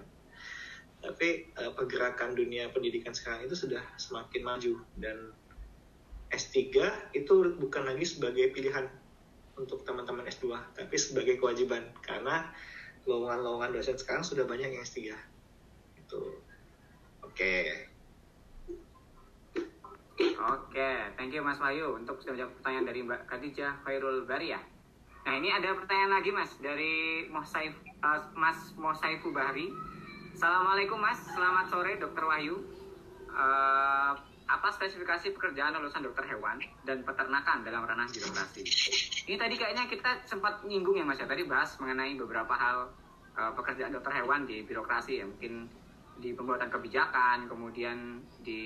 [1.03, 5.35] Tapi uh, pergerakan dunia pendidikan sekarang itu sudah semakin maju dan
[6.31, 6.59] S3
[7.15, 8.87] itu bukan lagi sebagai pilihan
[9.57, 12.51] untuk teman-teman S2, tapi sebagai kewajiban karena
[13.07, 15.15] lowongan-lowongan dosen sekarang sudah banyak yang S3.
[15.97, 16.21] Itu.
[17.23, 17.87] Oke.
[20.37, 24.57] Oke, thank you Mas Wahyu untuk sudah menjawab pertanyaan dari Mbak Khadijah Khairul Baria.
[25.27, 29.69] Nah ini ada pertanyaan lagi Mas dari Mosaif, uh, Mas Mosaifu Bahri.
[30.33, 32.65] Assalamualaikum Mas, selamat sore Dokter Wahyu.
[33.29, 34.13] Uh,
[34.47, 38.63] apa spesifikasi pekerjaan lulusan dokter hewan dan peternakan dalam ranah birokrasi.
[39.27, 42.87] Ini tadi kayaknya kita sempat nyinggung ya mas ya tadi bahas mengenai beberapa hal
[43.35, 45.67] uh, pekerjaan dokter hewan di birokrasi ya mungkin
[46.17, 48.63] di pembuatan kebijakan kemudian di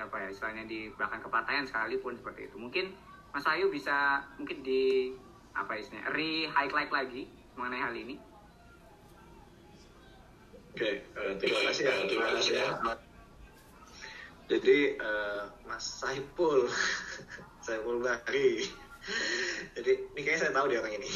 [0.00, 2.96] apa ya istilahnya di belakang kepelatihan sekalipun seperti itu mungkin
[3.34, 5.12] Mas Ayu bisa mungkin di
[5.52, 7.26] apa istilahnya re highlight lagi
[7.58, 8.16] mengenai hal ini.
[10.74, 12.66] Oke, okay, uh, terima kasih ya, terima kasih ya.
[14.44, 16.68] Jadi uh, Mas Saipul,
[17.64, 18.60] Saipul Bahri.
[19.72, 21.08] Jadi ini kayaknya saya tahu dia orang ini.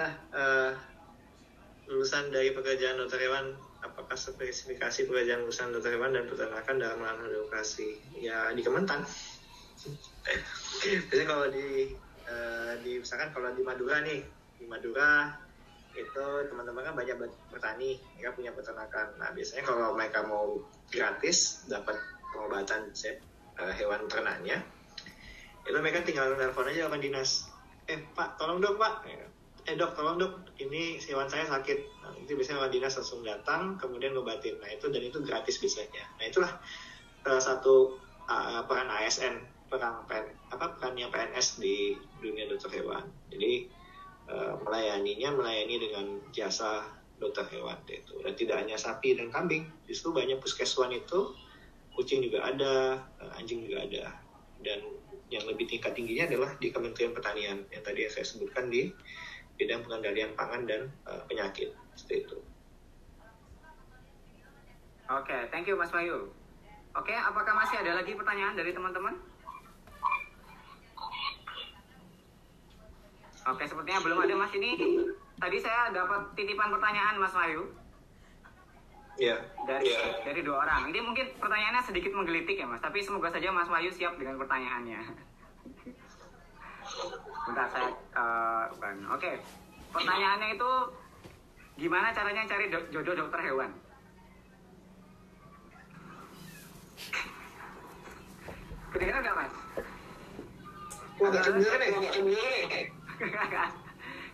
[0.00, 0.72] nah, uh,
[1.88, 3.52] lulusan dari pekerjaan dokter hewan,
[3.84, 8.00] apakah spesifikasi pekerjaan lulusan dokter hewan dan peternakan dalam ranah edukasi?
[8.16, 9.04] Ya di Kementan.
[11.12, 11.92] Biasanya kalau di
[12.24, 14.24] uh, di misalkan kalau di Madura nih,
[14.56, 15.44] di Madura
[15.96, 17.16] itu teman-teman kan banyak
[17.48, 19.16] petani, mereka punya peternakan.
[19.16, 20.60] Nah biasanya kalau mereka mau
[20.92, 21.96] gratis dapat
[22.30, 22.92] pengobatan
[23.56, 24.60] uh, hewan ternaknya,
[25.66, 27.50] itu mereka tinggal telepon aja sama dinas.
[27.90, 29.08] Eh pak, tolong dong pak.
[29.66, 30.32] Eh dok, tolong dok,
[30.62, 31.78] ini hewan saya sakit.
[32.06, 34.62] Nah, itu biasanya orang dinas langsung datang, kemudian ngobatin.
[34.62, 36.06] Nah itu dan itu gratis biasanya.
[36.22, 36.52] Nah itulah
[37.26, 37.98] salah satu
[38.30, 43.02] uh, peran ASN, peran PN, apa perannya PNS di dunia dokter hewan.
[43.34, 43.66] Jadi
[44.30, 50.12] uh, melayaninya melayani dengan jasa dokter hewan itu dan tidak hanya sapi dan kambing justru
[50.12, 51.32] banyak puskeswan itu
[51.96, 54.04] kucing juga ada eh, anjing juga ada
[54.60, 54.84] dan
[55.32, 58.92] yang lebih tingkat tingginya adalah di Kementerian Pertanian yang tadi saya sebutkan di
[59.56, 62.38] bidang pengendalian pangan dan uh, penyakit seperti itu.
[65.10, 66.30] Oke, okay, thank you Mas Bayu.
[66.94, 69.16] Oke, okay, apakah masih ada lagi pertanyaan dari teman-teman?
[73.46, 74.74] Oke, sepertinya belum ada Mas ini.
[75.38, 77.62] Tadi saya dapat titipan pertanyaan Mas Wahyu.
[79.22, 79.38] Iya.
[79.64, 80.18] Dari yeah.
[80.26, 80.90] dari dua orang.
[80.90, 84.98] Ini mungkin pertanyaannya sedikit menggelitik ya Mas, tapi semoga saja Mas Wahyu siap dengan pertanyaannya.
[87.46, 88.66] Bentar saya uh,
[89.14, 89.22] Oke.
[89.22, 89.36] Okay.
[89.94, 90.70] Pertanyaannya itu
[91.78, 93.70] gimana caranya cari do jodoh dokter hewan?
[98.90, 99.54] Kedengeran nggak Mas?
[101.14, 101.88] Kedengeran
[102.26, 102.95] nih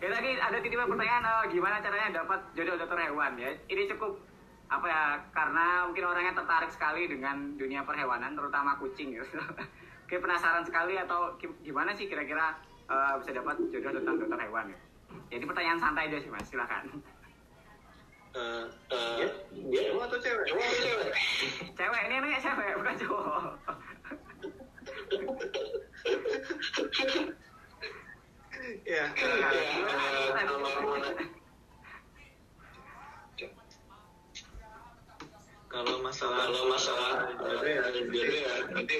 [0.03, 4.19] ya tadi ada titipan pertanyaan uh, gimana caranya dapat jodoh dokter hewan ya ini cukup
[4.67, 9.39] apa ya karena mungkin orangnya tertarik sekali dengan dunia perhewanan terutama kucing gitu
[10.11, 12.59] kayak penasaran sekali atau gimana sih kira-kira
[12.91, 14.83] uh, bisa dapat jodoh tentang dokter hewan gitu.
[15.31, 16.99] jadi pertanyaan santai aja sih mas silakan
[18.33, 19.29] Uh, uh, ya,
[19.93, 20.49] cowok atau cewek?
[20.49, 21.13] Cowok atau cewek?
[21.77, 23.61] cewek, ini namanya cewek, bukan cowok.
[28.81, 29.05] ya
[35.73, 38.99] kalau masalah kalau masalah jodoh ya jodoh ya nanti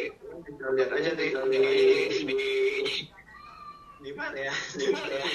[0.74, 1.59] lihat aja di di
[2.26, 2.41] di
[4.01, 5.26] di mana ya di mana ya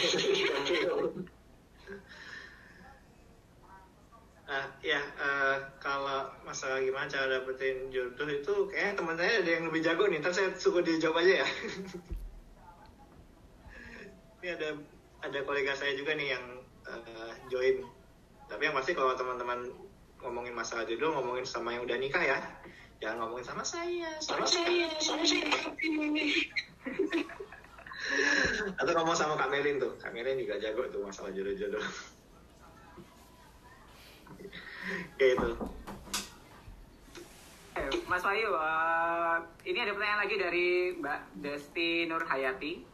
[4.49, 9.65] Nah, ya uh, kalau masalah gimana cara dapetin jodoh itu kayaknya teman saya ada yang
[9.69, 10.25] lebih jago nih.
[10.25, 11.49] Ntar saya suka dia jawab aja ya.
[14.39, 14.69] Ini ada
[15.27, 16.45] ada kolega saya juga nih yang
[16.87, 17.83] uh, join.
[18.49, 19.69] Tapi yang pasti kalau teman-teman
[20.23, 22.39] ngomongin masalah jodoh ngomongin sama yang udah nikah ya
[22.99, 24.11] jangan ngomongin sama saya.
[24.19, 24.91] Sama saya.
[24.99, 25.47] Sama saya.
[28.79, 29.95] Atau ngomong sama Kak Melin tuh.
[30.03, 31.83] Kak Melin juga jago tuh masalah jodoh-jodoh.
[35.21, 35.51] Kayak itu
[37.77, 42.88] eh, Mas Wahyu, uh, ini ada pertanyaan lagi dari Mbak Desti Nur Hayati.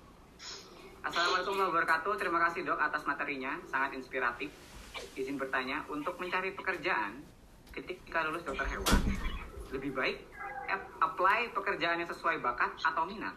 [1.05, 2.13] Assalamualaikum warahmatullahi wabarakatuh.
[2.17, 4.49] Terima kasih dok atas materinya, sangat inspiratif.
[5.13, 7.21] Izin bertanya, untuk mencari pekerjaan
[7.77, 9.13] ketika lulus dokter hewan,
[9.69, 10.25] lebih baik
[11.05, 13.37] apply pekerjaan yang sesuai bakat atau minat.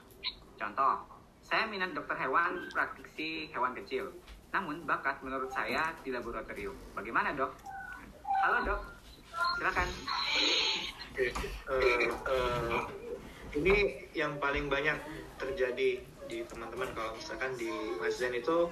[0.56, 1.12] Contoh,
[1.44, 4.16] saya minat dokter hewan, praktisi hewan kecil.
[4.56, 6.96] Namun bakat menurut saya di laboratorium.
[6.96, 7.52] Bagaimana dok?
[8.48, 8.80] Halo dok,
[9.60, 9.88] silakan.
[11.20, 11.36] Oke,
[11.68, 12.80] uh, uh,
[13.60, 14.96] ini yang paling banyak
[15.36, 16.92] terjadi di teman-teman.
[16.94, 18.72] Kalau misalkan di Mas Zen itu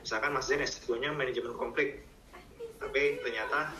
[0.00, 2.04] misalkan Mas Zen S2-nya manajemen konflik
[2.78, 3.72] tapi ternyata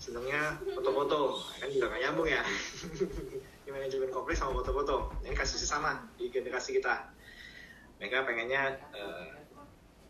[0.00, 1.40] senangnya foto-foto.
[1.60, 2.42] Kan juga gak nyambung ya.
[3.64, 5.12] Di manajemen konflik sama foto-foto.
[5.22, 7.12] Ini kasusnya sama di generasi kita.
[8.00, 9.28] Mereka pengennya uh,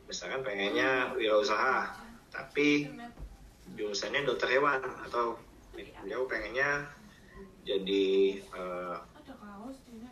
[0.07, 1.91] misalkan pengennya wirausaha
[2.31, 2.87] tapi
[3.75, 5.39] jurusannya dokter hewan atau
[5.75, 6.87] beliau pengennya
[7.67, 9.03] jadi uh,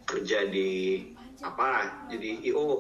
[0.06, 1.02] kerja di
[1.42, 2.78] apa jadi IO uh,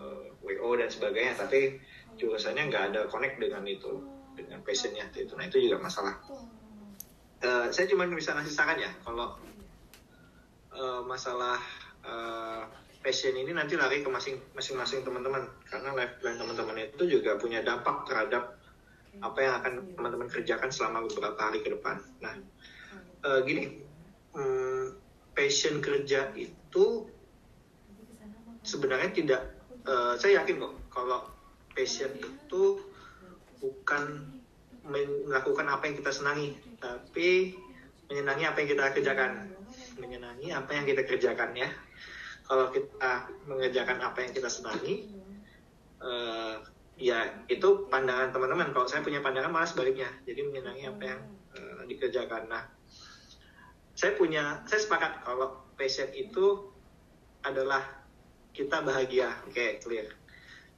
[0.00, 1.36] eh, WO dan sebagainya.
[1.36, 1.80] Tapi
[2.16, 4.00] jurusannya nggak ada connect dengan itu
[4.36, 5.32] dengan passionnya itu.
[5.36, 6.16] Nah itu juga masalah.
[7.40, 9.40] Uh, saya cuma bisa ngasih saran ya kalau
[10.76, 11.56] uh, masalah
[12.04, 12.68] uh,
[13.00, 14.10] passion ini nanti lari ke
[14.52, 15.48] masing-masing teman-teman.
[15.64, 18.60] Karena life plan teman-teman itu juga punya dampak terhadap
[19.20, 21.98] apa yang akan teman-teman kerjakan selama beberapa hari ke depan.
[22.22, 22.38] Nah,
[23.26, 23.82] uh, gini,
[24.36, 24.94] um,
[25.34, 27.10] passion kerja itu
[28.70, 29.42] sebenarnya tidak
[29.90, 31.26] uh, saya yakin kok kalau
[31.74, 32.78] passion itu
[33.58, 34.30] bukan
[34.86, 37.58] melakukan apa yang kita senangi tapi
[38.10, 39.30] menyenangi apa yang kita kerjakan.
[39.98, 41.68] Menyenangi apa yang kita kerjakan ya.
[42.46, 45.06] Kalau kita mengerjakan apa yang kita senangi
[46.02, 46.58] uh,
[46.98, 48.74] ya itu pandangan teman-teman.
[48.74, 50.10] Kalau saya punya pandangan malah sebaliknya.
[50.26, 51.20] Jadi menyenangi apa yang
[51.54, 52.50] uh, dikerjakan.
[52.50, 52.66] Nah
[53.94, 56.72] saya punya saya sepakat kalau passion itu
[57.44, 57.99] adalah
[58.54, 59.30] kita bahagia.
[59.46, 60.06] Oke okay, clear.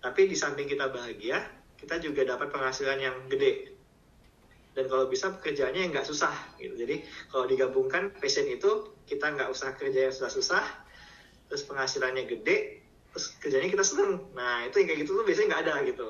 [0.03, 1.43] Tapi di samping kita bahagia
[1.83, 3.75] kita juga dapat penghasilan yang gede.
[4.73, 6.73] Dan kalau bisa pekerjaannya yang nggak susah gitu.
[6.79, 10.65] Jadi kalau digabungkan passion itu kita nggak usah kerja yang susah-susah
[11.51, 12.81] terus penghasilannya gede
[13.13, 14.33] terus kerjanya kita seneng.
[14.33, 16.07] Nah itu yang kayak gitu tuh biasanya nggak ada gitu.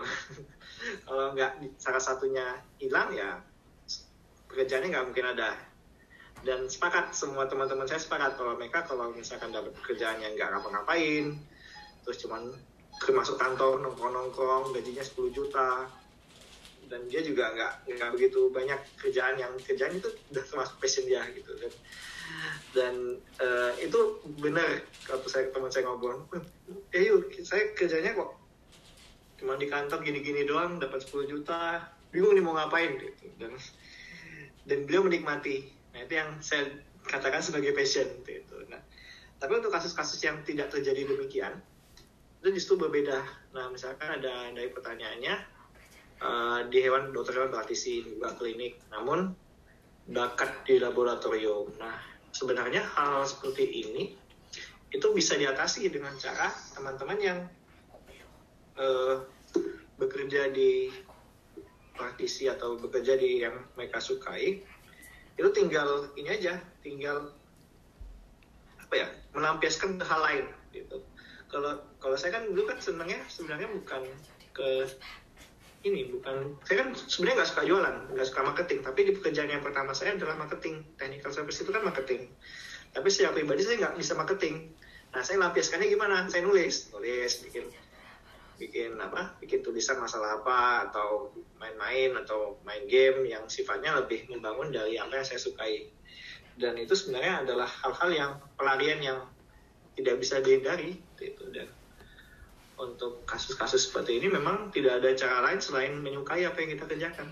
[1.06, 3.42] Kalau nggak salah satunya hilang ya
[4.52, 5.56] pekerjaannya nggak mungkin ada.
[6.42, 11.38] Dan sepakat semua teman-teman saya sepakat kalau mereka kalau misalkan dapat pekerjaan yang nggak ngapa-ngapain
[12.02, 12.52] terus cuman
[13.10, 15.90] masuk kantor nongkrong-nongkrong gajinya 10 juta.
[16.86, 21.24] Dan dia juga nggak nggak begitu banyak kerjaan yang kerjaan itu udah termasuk passion dia
[21.32, 21.72] gitu dan
[22.76, 22.94] dan
[23.40, 26.28] uh, itu benar kalau saya teman saya ngobrol
[26.92, 28.36] eh yuk saya kerjanya kok
[29.40, 31.82] cuma di kantor gini-gini doang dapat 10 juta.
[32.12, 33.26] Bingung nih mau ngapain gitu.
[33.40, 33.56] Dan
[34.68, 35.66] dan beliau menikmati.
[35.96, 36.70] Nah itu yang saya
[37.08, 38.62] katakan sebagai passion gitu.
[38.70, 38.78] Nah
[39.42, 41.58] tapi untuk kasus-kasus yang tidak terjadi demikian
[42.42, 43.22] itu justru berbeda.
[43.54, 45.34] Nah misalkan ada dari pertanyaannya
[46.18, 48.82] uh, di hewan dokter hewan praktisi juga klinik.
[48.90, 49.30] Namun
[50.10, 51.70] bakat di laboratorium.
[51.78, 52.02] Nah
[52.34, 54.18] sebenarnya hal seperti ini
[54.90, 57.38] itu bisa diatasi dengan cara teman-teman yang
[58.74, 59.22] uh,
[60.02, 60.90] bekerja di
[61.94, 64.58] praktisi atau bekerja di yang mereka sukai
[65.38, 67.32] itu tinggal ini aja tinggal
[68.82, 71.00] apa ya melampiaskan hal lain gitu
[71.52, 74.08] kalau kalau saya kan dulu kan senangnya sebenarnya bukan
[74.56, 74.88] ke
[75.84, 78.78] ini bukan saya kan sebenarnya nggak suka jualan nggak suka marketing.
[78.80, 80.80] Tapi di pekerjaan yang pertama saya adalah marketing.
[80.96, 82.32] Technical service itu kan marketing.
[82.96, 84.72] Tapi secara pribadi saya nggak bisa marketing.
[85.12, 86.24] Nah saya lampiaskannya gimana?
[86.32, 86.88] Saya nulis.
[86.94, 87.68] Nulis bikin
[88.56, 89.36] bikin apa?
[89.42, 95.20] Bikin tulisan masalah apa atau main-main atau main game yang sifatnya lebih membangun dari apa
[95.20, 95.90] yang saya sukai.
[96.56, 99.18] Dan itu sebenarnya adalah hal-hal yang pelarian yang
[99.98, 101.68] tidak bisa dihindari itu dan
[102.82, 107.28] untuk kasus-kasus seperti ini memang tidak ada cara lain selain menyukai apa yang kita kerjakan.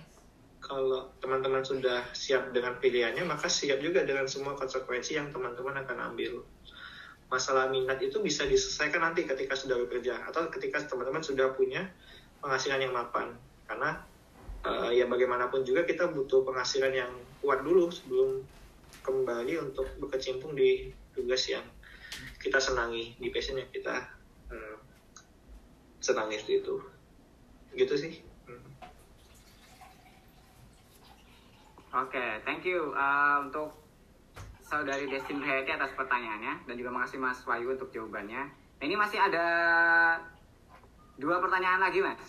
[0.61, 6.15] Kalau teman-teman sudah siap dengan pilihannya, maka siap juga dengan semua konsekuensi yang teman-teman akan
[6.15, 6.45] ambil.
[7.33, 11.89] Masalah minat itu bisa diselesaikan nanti ketika sudah bekerja atau ketika teman-teman sudah punya
[12.45, 13.35] penghasilan yang mapan.
[13.67, 14.05] Karena
[14.69, 18.45] uh, ya bagaimanapun juga kita butuh penghasilan yang kuat dulu sebelum
[19.01, 21.65] kembali untuk berkecimpung di tugas yang
[22.41, 24.01] kita senangi, di passion yang kita
[24.49, 24.77] uh,
[26.01, 26.81] senangnya itu.
[27.77, 28.13] Gitu sih.
[28.49, 28.65] Hmm.
[31.95, 32.97] oke okay, thank you.
[32.97, 33.77] Uh, untuk
[34.65, 38.49] saudari Destin Hayati atas pertanyaannya dan juga makasih Mas Wahyu untuk jawabannya.
[38.51, 39.47] Nah, ini masih ada
[41.21, 42.25] dua pertanyaan lagi Mas.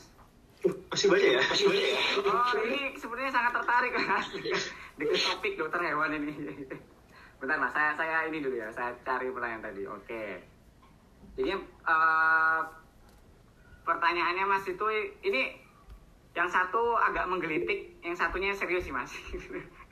[0.68, 1.42] Uh, masih banyak ya?
[1.48, 2.00] Masih banyak ya?
[2.28, 4.28] Oh ini sebenarnya sangat tertarik Mas.
[5.00, 6.36] Dengan topik dokter hewan ini
[7.42, 10.38] bentar Mas saya saya ini dulu ya saya cari pertanyaan tadi oke okay.
[11.34, 11.58] jadi
[11.90, 12.62] uh,
[13.82, 14.86] pertanyaannya Mas itu
[15.26, 15.58] ini
[16.32, 19.12] yang satu agak menggelitik, yang satunya serius sih Mas.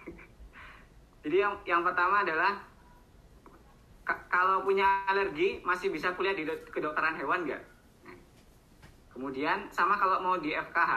[1.23, 2.63] Jadi yang yang pertama adalah
[4.31, 7.59] kalau punya alergi masih bisa kuliah di kedokteran hewan nggak?
[9.11, 10.93] Kemudian sama kalau mau di FKH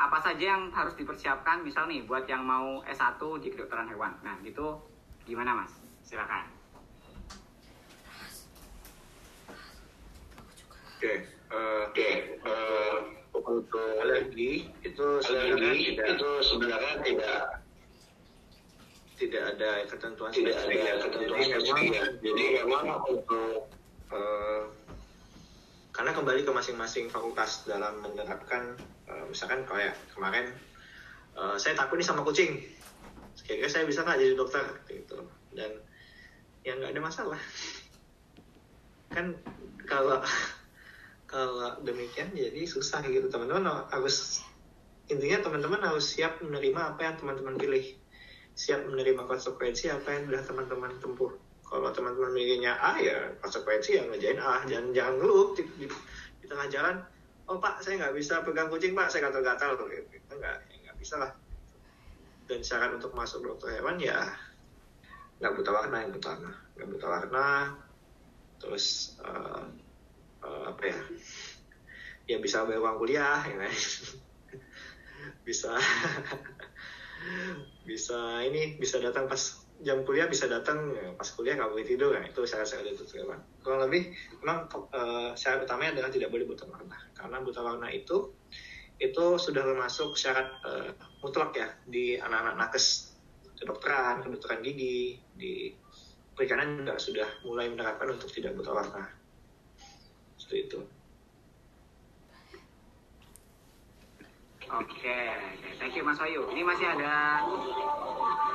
[0.00, 4.16] apa saja yang harus dipersiapkan misal nih buat yang mau S1 di kedokteran hewan.
[4.24, 4.80] Nah, gitu
[5.28, 5.76] gimana Mas?
[6.10, 6.44] Silakan.
[10.98, 10.98] Oke.
[10.98, 11.84] Okay uh,
[12.46, 12.96] uh,
[13.34, 17.40] untuk alergi itu sebenarnya alergi tidak itu sebenarnya tidak
[19.20, 20.94] tidak ada ketentuan tidak ada ya.
[21.04, 22.04] ketentuan jadi memang ya.
[22.24, 23.68] jadi memang untuk
[24.14, 24.62] uh,
[25.90, 28.78] karena kembali ke masing-masing fakultas dalam menerapkan
[29.10, 30.54] uh, misalkan kayak kemarin
[31.36, 32.64] uh, saya takut nih sama kucing
[33.44, 35.26] kira-kira saya bisa nggak jadi dokter gitu
[35.58, 35.70] dan
[36.64, 37.40] ya nggak ada masalah.
[39.10, 39.36] Kan
[39.88, 40.20] kalau
[41.30, 43.30] kalau demikian jadi susah gitu.
[43.30, 44.42] Teman-teman harus
[45.06, 47.86] intinya teman-teman harus siap menerima apa yang teman-teman pilih.
[48.54, 51.32] Siap menerima konsekuensi apa yang sudah teman-teman tempuh
[51.70, 54.66] kalau teman-teman milihnya A ya konsekuensi yang ngejain A.
[54.66, 55.86] Jangan jangan ngeluh di, di,
[56.42, 56.96] di tengah jalan.
[57.46, 59.06] Oh pak saya nggak bisa pegang kucing pak.
[59.08, 59.78] Saya gatal-gatal.
[59.86, 60.18] Gitu.
[60.34, 61.30] Nggak ya nggak bisa lah.
[62.50, 64.26] Dan syarat untuk masuk dokter hewan ya
[65.40, 67.46] nggak buta warna yang pertama nggak buta warna
[68.60, 69.64] terus uh,
[70.44, 70.98] uh, apa ya?
[72.28, 73.72] Ya bisa bayar uang kuliah ya kan?
[75.44, 75.76] Bisa
[77.88, 79.40] bisa ini bisa datang pas
[79.84, 82.24] jam kuliah bisa datang ya, pas kuliah nggak boleh tidur kan?
[82.24, 86.96] Itu syarat-syarat itu kan kurang lebih memang uh, syarat utamanya adalah tidak boleh buta warna.
[87.12, 88.32] Karena buta warna itu
[89.00, 93.09] itu sudah termasuk syarat uh, mutlak ya di anak-anak nakes
[93.60, 95.76] kedokteran kedokteran gigi di
[96.32, 99.04] perikanan juga sudah mulai menerapkan untuk tidak buta warna
[100.40, 100.80] seperti itu
[104.70, 105.70] Oke, oke.
[105.82, 106.46] thank you Mas Wayu.
[106.46, 107.42] Ini masih ada,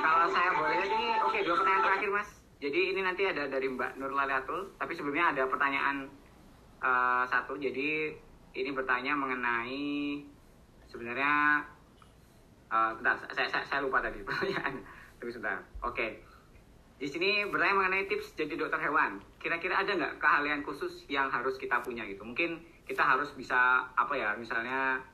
[0.00, 2.28] kalau saya boleh ini, oke dua pertanyaan terakhir Mas.
[2.56, 6.08] Jadi ini nanti ada dari Mbak Nur Laliatul, tapi sebelumnya ada pertanyaan
[6.80, 7.60] eh, satu.
[7.60, 8.16] Jadi
[8.56, 10.24] ini bertanya mengenai
[10.88, 11.68] sebenarnya,
[12.72, 14.80] eh, bentar, saya, saya, saya lupa tadi pertanyaan.
[15.18, 15.64] Tunggu sebentar.
[15.82, 16.22] Oke.
[16.96, 19.20] Di sini bertanya mengenai tips jadi dokter hewan.
[19.36, 22.24] Kira-kira ada nggak keahlian khusus yang harus kita punya gitu?
[22.24, 25.04] Mungkin kita harus bisa apa ya, misalnya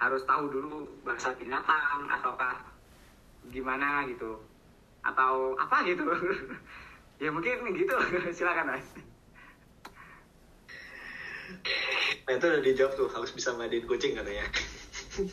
[0.00, 2.56] harus tahu dulu bahasa binatang ataukah
[3.52, 4.40] gimana gitu
[5.04, 6.04] atau apa gitu
[7.22, 7.96] ya mungkin gitu
[8.36, 8.88] silakan mas
[12.24, 14.46] Nah itu udah dijawab tuh harus bisa mandiin kucing katanya.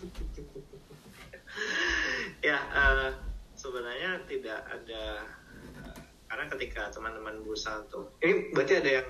[2.49, 3.13] ya eh,
[3.67, 5.03] sebenarnya tidak ada
[5.83, 5.99] eh,
[6.31, 9.09] karena ketika teman-teman berusaha untuk ini berarti ada yang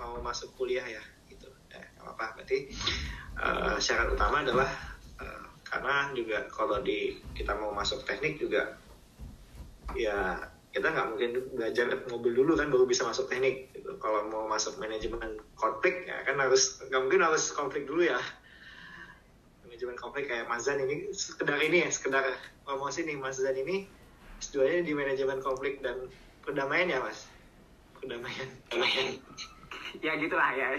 [0.00, 1.52] mau masuk kuliah ya gitu.
[1.68, 2.72] Ya, nggak apa-apa berarti
[3.36, 4.68] eh, syarat utama adalah
[5.20, 8.80] eh, karena juga kalau di kita mau masuk teknik juga
[9.92, 13.96] ya kita nggak mungkin belajar mobil dulu kan baru bisa masuk teknik gitu.
[13.96, 18.20] kalau mau masuk manajemen konflik ya kan harus nggak mungkin harus konflik dulu ya
[19.78, 21.06] manajemen konflik kayak Mazan ini.
[21.14, 22.34] Sekedar ini ya sekedar
[22.66, 23.86] promosi nih Mazan ini.
[24.42, 26.10] S2 nya di manajemen konflik dan
[26.42, 27.30] perdamaian ya mas?
[28.02, 28.50] Perdamaian.
[28.66, 29.14] Perdamaian.
[30.04, 30.76] Ya gitulah ya.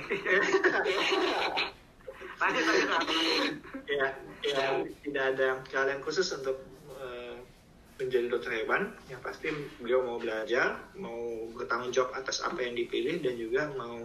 [2.40, 3.10] Lanjut lanjut Mas.
[3.90, 4.06] ya
[4.46, 6.62] ya tidak ada keahlian khusus untuk
[6.94, 7.42] eh,
[7.98, 8.94] menjadi dokter hewan.
[9.10, 9.50] Yang pasti
[9.82, 13.98] beliau mau belajar mau bertanggung jawab atas apa yang dipilih dan juga mau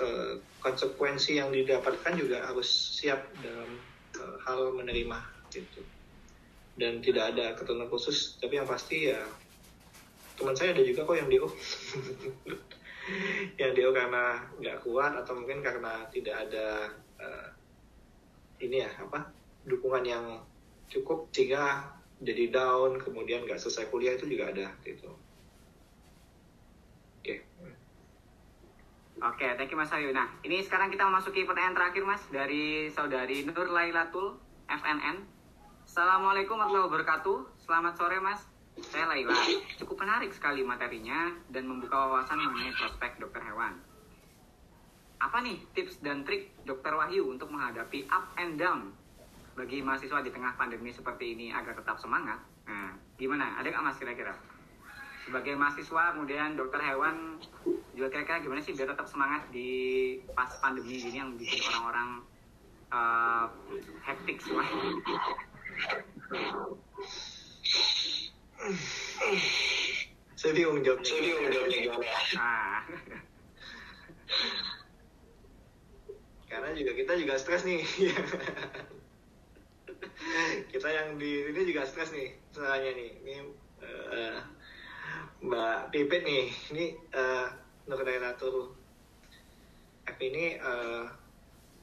[0.00, 3.70] eh, konsekuensi yang didapatkan juga harus siap dalam
[4.16, 5.18] eh, hal menerima
[5.52, 5.82] gitu.
[6.72, 9.20] Dan tidak ada ketentuan khusus tapi yang pasti ya
[10.40, 11.48] teman saya ada juga kok yang DO
[13.60, 17.48] yang DO karena nggak kuat atau mungkin karena tidak ada eh,
[18.64, 19.28] ini ya apa
[19.68, 20.24] dukungan yang
[20.88, 25.10] cukup sehingga jadi down kemudian nggak selesai kuliah itu juga ada gitu
[29.22, 30.10] Oke, thank you Mas Ayu.
[30.10, 34.34] Nah, ini sekarang kita memasuki pertanyaan terakhir Mas dari saudari Nur Lailatul
[34.66, 35.22] FNN.
[35.86, 37.62] Assalamualaikum warahmatullahi wabarakatuh.
[37.62, 38.42] Selamat sore Mas.
[38.90, 39.30] Saya Laila.
[39.78, 43.78] Cukup menarik sekali materinya dan membuka wawasan mengenai prospek dokter hewan.
[45.22, 48.90] Apa nih tips dan trik dokter Wahyu untuk menghadapi up and down
[49.54, 52.42] bagi mahasiswa di tengah pandemi seperti ini agar tetap semangat?
[52.66, 53.54] Nah, gimana?
[53.62, 54.34] Ada nggak Mas kira-kira?
[55.22, 57.38] Sebagai mahasiswa kemudian dokter hewan
[57.94, 59.70] juga kira-kira gimana sih biar tetap semangat di
[60.34, 62.10] pas pandemi gini yang bikin orang-orang
[62.90, 63.46] eh,
[64.06, 64.66] hektik semua?
[70.38, 72.82] Saya bingung jawabnya saya bingung jawabnya gimana nah
[76.52, 77.80] karena juga kita juga stres nih.
[80.72, 83.10] Kita yang di ini juga stres nih misalnya nih.
[83.24, 83.34] Ini
[83.80, 84.38] eh,
[85.42, 87.50] Mbak Pipit nih ini uh,
[87.90, 88.78] Nur Dairatul
[90.06, 91.04] F ini eh,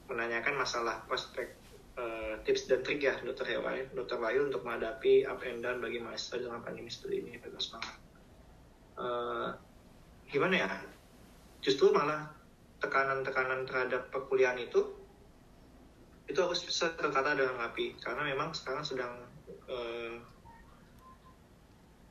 [0.08, 1.56] menanyakan masalah prospek
[1.96, 6.04] eh, tips dan trik ya dokter hewan dokter Bayu untuk menghadapi up and down bagi
[6.04, 7.32] mahasiswa dalam pandemi seperti ini.
[7.40, 7.96] Tetap semangat
[9.00, 9.48] Eh,
[10.28, 10.68] gimana ya?
[11.64, 12.28] Justru malah
[12.84, 14.92] tekanan-tekanan terhadap perkuliahan itu
[16.28, 17.96] itu harus bisa tertata dengan rapi.
[17.96, 20.20] Karena memang sekarang sedang eh,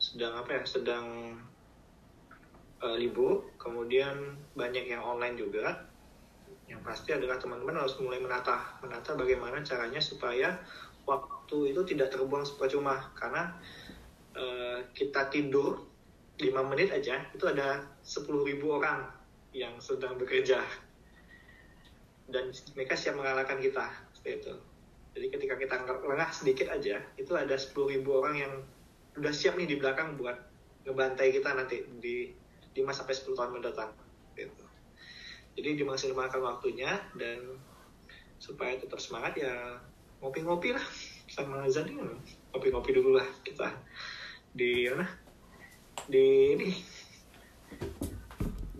[0.10, 1.38] sedang apa ya sedang
[2.82, 3.54] eh, libur.
[3.62, 5.86] Kemudian banyak yang online juga.
[6.66, 10.58] Yang pasti adalah teman-teman harus mulai menata menata bagaimana caranya supaya
[11.06, 13.14] waktu itu tidak terbuang percuma.
[13.14, 13.54] Karena
[14.34, 15.86] eh, kita tidur
[16.42, 19.06] 5 menit aja itu ada 10.000 orang
[19.54, 20.62] yang sedang bekerja.
[22.30, 24.54] Dan mereka siap mengalahkan kita seperti itu.
[25.10, 28.54] Jadi ketika kita lengah sedikit aja itu ada 10.000 orang yang
[29.20, 30.36] udah siap nih di belakang buat
[30.88, 32.32] ngebantai kita nanti di
[32.74, 33.92] 5 sampai 10 tahun mendatang
[34.40, 34.66] gitu.
[35.60, 37.60] jadi dimaksimalkan waktunya dan
[38.40, 39.76] supaya tetap semangat ya
[40.24, 40.86] ngopi-ngopi lah
[41.28, 42.00] sama Azan ini
[42.56, 43.68] ngopi-ngopi dulu lah kita
[44.50, 45.06] di mana?
[46.10, 46.26] Di
[46.58, 46.70] ini.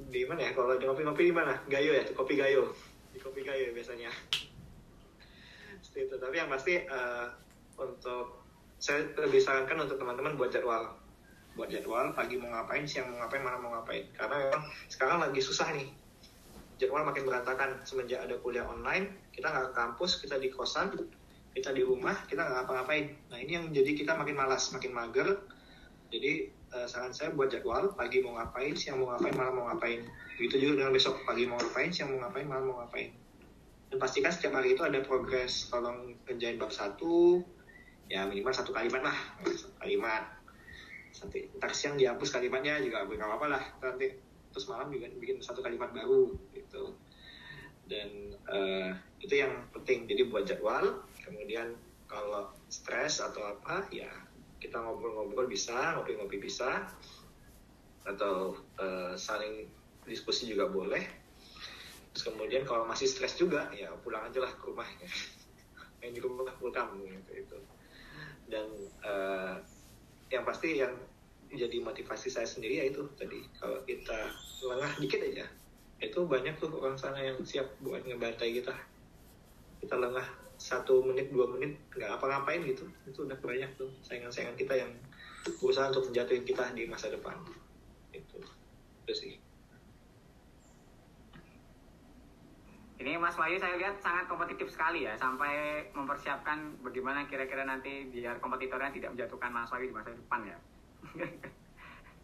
[0.10, 0.52] Di mana ya?
[0.58, 1.54] Kalau di ngopi-ngopi di mana?
[1.70, 2.04] Gayo ya?
[2.18, 2.74] Kopi gayo.
[3.14, 4.10] Di kopi gayo biasanya.
[5.94, 6.16] Itu.
[6.18, 7.28] Tapi yang pasti eh,
[7.78, 8.49] untuk
[8.80, 10.96] saya lebih sarankan untuk teman-teman buat jadwal.
[11.60, 14.08] Buat jadwal pagi mau ngapain siang mau ngapain malam mau ngapain.
[14.16, 15.92] Karena memang sekarang lagi susah nih.
[16.80, 17.84] Jadwal makin berantakan.
[17.84, 20.96] Semenjak ada kuliah online kita nggak ke kampus kita di kosan
[21.52, 23.06] kita di rumah kita nggak ngapa-ngapain.
[23.28, 25.44] Nah ini yang jadi kita makin malas makin mager.
[26.10, 30.08] Jadi eh, saran saya buat jadwal pagi mau ngapain siang mau ngapain malam mau ngapain.
[30.40, 31.20] Begitu juga dengan besok.
[31.28, 33.12] Pagi mau ngapain siang mau ngapain malam mau ngapain.
[33.92, 35.68] Dan pastikan setiap hari itu ada progres.
[35.68, 37.44] Tolong kerjain bab satu
[38.10, 39.18] ya minimal satu kalimat lah.
[39.46, 40.26] Satu kalimat.
[41.22, 43.64] Nanti ntar siang dihapus kalimatnya juga nggak apa-apa lah.
[43.86, 44.18] Nanti
[44.50, 46.98] terus malam juga bikin satu kalimat baru gitu.
[47.86, 48.92] Dan uh,
[49.22, 50.10] itu yang penting.
[50.10, 51.78] Jadi buat jadwal kemudian
[52.10, 54.10] kalau stres atau apa ya
[54.58, 56.90] kita ngobrol-ngobrol bisa ngopi-ngopi bisa.
[58.10, 59.70] Atau uh, saling
[60.10, 61.06] diskusi juga boleh.
[62.10, 64.90] Terus kemudian kalau masih stres juga ya pulang aja lah ke rumah
[66.02, 67.32] main di rumah full gitu.
[67.36, 67.58] itu
[68.50, 68.68] dan
[69.06, 69.56] uh,
[70.30, 70.94] yang pasti yang
[71.50, 73.42] jadi motivasi saya sendiri ya itu tadi.
[73.58, 74.30] Kalau kita
[74.66, 75.46] lengah dikit aja
[76.00, 78.76] itu banyak tuh orang sana yang siap buat ngebantai kita.
[79.80, 80.26] Kita lengah
[80.60, 82.86] satu menit dua menit nggak apa-ngapain gitu.
[83.08, 84.92] Itu udah banyak tuh saingan-saingan kita yang
[85.64, 87.40] berusaha untuk menjatuhin kita di masa depan.
[88.14, 88.44] Itu
[89.08, 89.34] itu sih
[93.00, 98.44] Ini Mas Wahyu saya lihat sangat kompetitif sekali ya, sampai mempersiapkan bagaimana kira-kira nanti biar
[98.44, 100.58] kompetitornya tidak menjatuhkan Mas Wahyu di masa depan ya.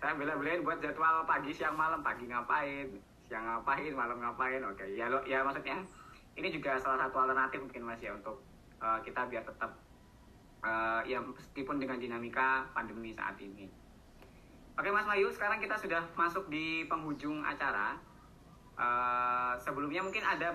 [0.04, 2.92] saya bela-belain buat jadwal pagi, siang, malam, pagi ngapain,
[3.24, 4.84] siang ngapain, malam ngapain, oke.
[4.92, 5.80] Ya lo, ya maksudnya
[6.36, 8.44] ini juga salah satu alternatif mungkin Mas ya untuk
[8.84, 9.72] uh, kita biar tetap
[10.60, 13.72] uh, ya meskipun dengan dinamika pandemi saat ini.
[14.76, 17.96] Oke Mas Wahyu, sekarang kita sudah masuk di penghujung acara.
[18.76, 20.52] Uh, sebelumnya mungkin ada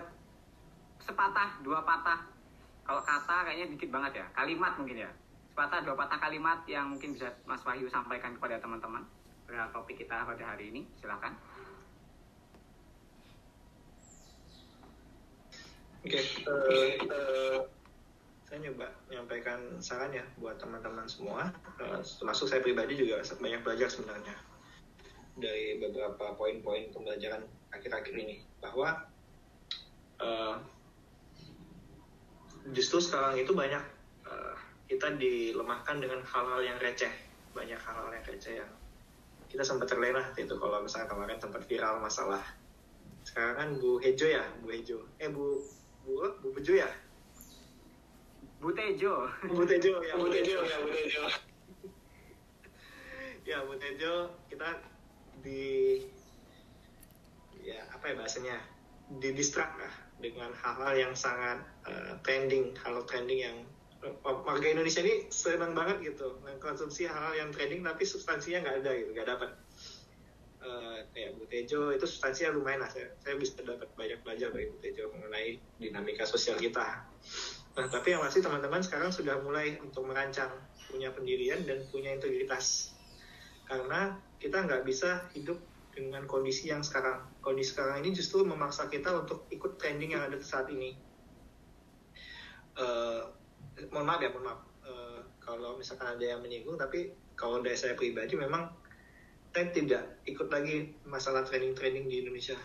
[1.00, 2.28] sepatah dua patah.
[2.84, 4.26] Kalau kata kayaknya dikit banget ya.
[4.36, 5.10] Kalimat mungkin ya.
[5.52, 9.04] Sepatah dua patah kalimat yang mungkin bisa Mas Wahyu sampaikan kepada teman-teman.
[9.48, 11.32] Pada topik kita pada hari ini silakan.
[16.00, 17.58] Oke, okay, uh, uh,
[18.48, 23.92] saya nyoba menyampaikan saran ya buat teman-teman semua, uh, termasuk saya pribadi juga banyak belajar
[23.92, 24.32] sebenarnya
[25.36, 29.06] dari beberapa poin-poin pembelajaran akhir-akhir ini bahwa
[30.20, 30.56] uh,
[32.74, 33.82] justru sekarang itu banyak
[34.26, 34.54] uh,
[34.90, 37.10] kita dilemahkan dengan hal-hal yang receh.
[37.50, 38.70] Banyak hal-hal yang receh yang
[39.50, 40.54] kita sempat terlena itu.
[40.54, 42.42] Kalau misalnya kemarin sempat viral masalah
[43.26, 44.98] sekarang kan Bu Hejo ya Bu Hejo.
[45.20, 45.60] Eh Bu
[46.06, 46.90] Bu Bu Bejo ya?
[48.60, 49.28] Bu Tejo.
[49.48, 50.14] Bu Tejo ya.
[50.16, 51.22] Bu Tejo ya Bu Tejo.
[53.48, 54.78] Ya Bu Tejo kita
[55.42, 55.98] di
[57.70, 58.56] ya apa ya bahasanya
[59.22, 63.56] di distrak lah dengan hal-hal yang sangat uh, trending, hal trending yang
[64.02, 64.14] uh,
[64.46, 69.10] warga Indonesia ini senang banget gitu mengkonsumsi hal-hal yang trending tapi substansinya nggak ada gitu,
[69.16, 69.50] nggak dapat.
[70.60, 74.68] Uh, kayak Bu Tejo itu substansinya lumayan lah saya, saya bisa dapat banyak belajar dari
[74.68, 77.00] Bu Tejo mengenai dinamika sosial kita.
[77.80, 80.52] Nah, tapi yang pasti teman-teman sekarang sudah mulai untuk merancang
[80.90, 82.92] punya pendirian dan punya integritas
[83.70, 85.56] karena kita nggak bisa hidup
[85.94, 87.26] dengan kondisi yang sekarang.
[87.42, 90.96] Kondisi sekarang ini justru memaksa kita untuk ikut trending yang ada saat ini.
[92.78, 93.28] Uh,
[93.92, 94.60] mohon maaf ya, mohon maaf.
[94.86, 98.70] Uh, kalau misalkan ada yang menyinggung, tapi kalau dari saya pribadi memang
[99.50, 102.56] saya tidak ikut lagi masalah trending-trending di Indonesia.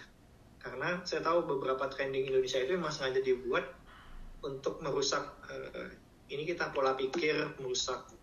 [0.61, 3.65] Karena saya tahu beberapa trending Indonesia itu memang sengaja dibuat
[4.45, 5.89] untuk merusak uh,
[6.29, 8.14] ini kita pola pikir, merusak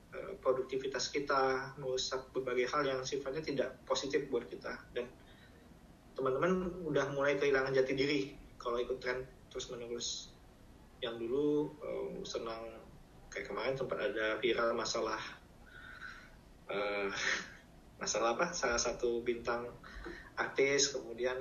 [0.42, 4.76] produktivitas kita, merusak berbagai hal yang sifatnya tidak positif buat kita.
[4.92, 5.08] Dan
[6.12, 8.20] teman-teman udah mulai kehilangan jati diri
[8.60, 10.28] kalau ikut tren terus menerus.
[11.00, 11.46] Yang dulu
[11.82, 12.62] um, senang
[13.32, 15.20] kayak kemarin sempat ada viral masalah
[16.68, 17.08] uh,
[18.02, 18.52] masalah apa?
[18.52, 19.70] Salah satu bintang
[20.36, 21.36] artis kemudian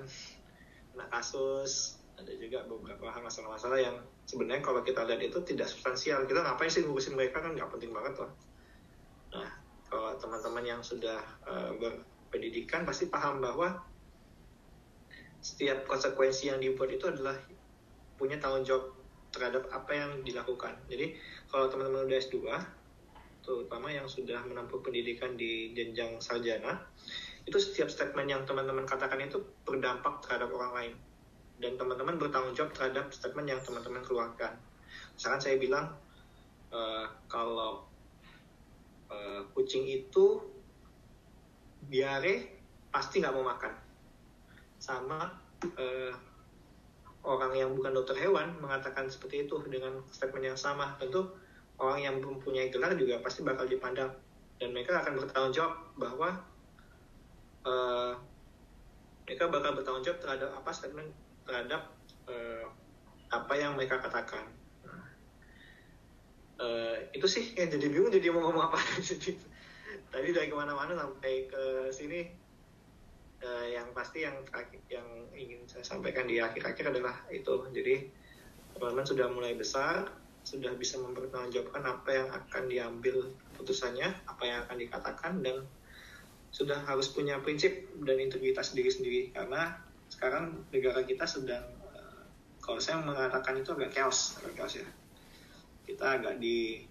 [0.92, 3.96] kena kasus ada juga beberapa hal masalah-masalah yang
[4.28, 7.90] sebenarnya kalau kita lihat itu tidak substansial kita ngapain sih ngurusin mereka kan nggak penting
[7.90, 8.32] banget loh
[9.32, 9.50] Nah,
[9.88, 13.80] kalau teman-teman yang sudah uh, berpendidikan pasti paham bahwa
[15.42, 17.34] setiap konsekuensi yang dibuat itu adalah
[18.16, 18.94] punya tanggung jawab
[19.34, 20.78] terhadap apa yang dilakukan.
[20.86, 21.18] Jadi
[21.50, 22.38] kalau teman-teman udah S2,
[23.42, 26.78] terutama yang sudah menempuh pendidikan di jenjang sarjana,
[27.50, 30.94] itu setiap statement yang teman-teman katakan itu berdampak terhadap orang lain.
[31.58, 34.54] Dan teman-teman bertanggung jawab terhadap statement yang teman-teman keluarkan.
[35.18, 35.98] Misalkan saya bilang,
[36.70, 37.91] uh, kalau
[39.12, 40.40] uh, kucing itu
[41.92, 43.74] diare pasti nggak mau makan.
[44.80, 45.30] Sama
[45.78, 46.14] uh,
[47.22, 50.96] orang yang bukan dokter hewan mengatakan seperti itu dengan statement yang sama.
[50.98, 51.28] Tentu
[51.78, 54.10] orang yang mempunyai gelar juga pasti bakal dipandang.
[54.58, 56.30] Dan mereka akan bertanggung jawab bahwa
[57.66, 58.14] uh,
[59.26, 61.10] mereka bakal bertanggung jawab terhadap apa statement
[61.46, 61.82] terhadap
[62.30, 62.66] uh,
[63.32, 64.46] apa yang mereka katakan
[66.62, 68.78] uh, itu sih yang jadi bingung jadi mau ngomong apa
[70.12, 72.22] tadi dari ke mana-mana sampai ke sini.
[73.42, 74.38] Uh, yang pasti yang
[74.86, 77.66] yang ingin saya sampaikan di akhir-akhir adalah itu.
[77.74, 78.06] Jadi
[78.78, 80.14] teman-teman sudah mulai besar,
[80.46, 85.66] sudah bisa mempertanggungjawabkan apa yang akan diambil putusannya, apa yang akan dikatakan, dan
[86.54, 89.22] sudah harus punya prinsip dan integritas diri sendiri.
[89.34, 89.74] Karena
[90.14, 91.66] sekarang negara kita sedang
[91.98, 92.22] eh,
[92.62, 94.88] kalau saya mengatakan itu agak chaos, agak chaos ya.
[95.92, 96.88] Kita agak di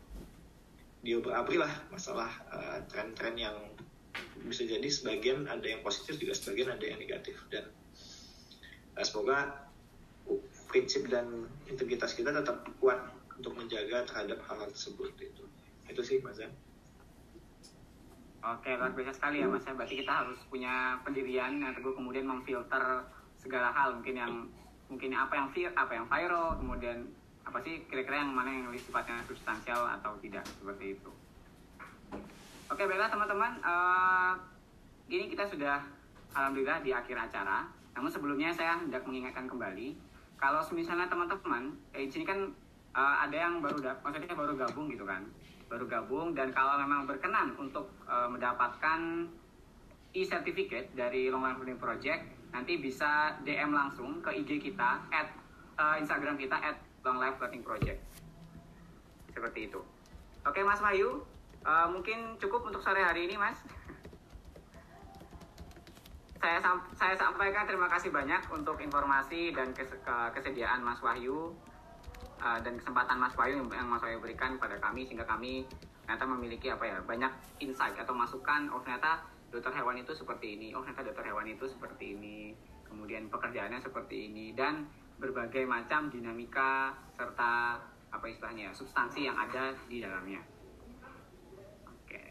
[1.01, 3.57] diobrak-abrik lah masalah uh, tren-tren yang
[4.45, 7.65] bisa jadi sebagian ada yang positif juga sebagian ada yang negatif dan
[9.01, 9.65] uh, semoga
[10.69, 13.01] prinsip dan integritas kita tetap kuat
[13.41, 15.45] untuk menjaga terhadap hal-hal tersebut itu
[15.89, 16.53] itu sih mas Zan.
[18.41, 19.69] Oke, luar biasa sekali ya Mas.
[19.69, 19.77] ya.
[19.77, 23.05] Berarti kita harus punya pendirian yang teguh kemudian memfilter
[23.37, 24.33] segala hal mungkin yang
[24.89, 27.05] mungkin apa yang vir, apa yang viral, kemudian
[27.51, 31.11] apa sih kira-kira yang mana yang lebih sifatnya substansial atau tidak seperti itu.
[32.71, 33.59] Oke, baiklah teman-teman.
[33.59, 34.39] Uh,
[35.11, 35.83] ini kita sudah
[36.31, 37.67] alhamdulillah di akhir acara.
[37.99, 39.99] Namun sebelumnya saya hendak mengingatkan kembali
[40.39, 42.49] kalau misalnya teman-teman eh, sini kan
[42.97, 45.21] uh, ada yang baru maksudnya baru gabung gitu kan
[45.69, 49.29] baru gabung dan kalau memang berkenan untuk uh, mendapatkan
[50.17, 55.29] e-certificate dari Long Learning Project nanti bisa DM langsung ke IG kita at
[55.79, 56.75] uh, Instagram kita at
[57.05, 58.01] Long Life Learning Project.
[59.33, 59.81] Seperti itu.
[60.45, 61.21] Oke Mas Wahyu
[61.65, 63.61] uh, mungkin cukup untuk sore hari ini Mas.
[66.41, 66.57] Saya
[66.97, 69.93] saya sampaikan terima kasih banyak untuk informasi dan kes
[70.33, 71.53] kesediaan Mas Wahyu
[72.41, 75.69] uh, dan kesempatan Mas Bayu yang, Mas Bayu berikan kepada kami sehingga kami
[76.09, 78.73] ternyata memiliki apa ya banyak insight atau masukan.
[78.73, 79.21] Oh ternyata
[79.51, 82.55] dokter hewan itu seperti ini oh ternyata dokter hewan itu seperti ini
[82.87, 84.87] kemudian pekerjaannya seperti ini dan
[85.21, 87.77] berbagai macam dinamika serta
[88.11, 90.41] apa istilahnya substansi yang ada di dalamnya
[91.87, 92.23] oke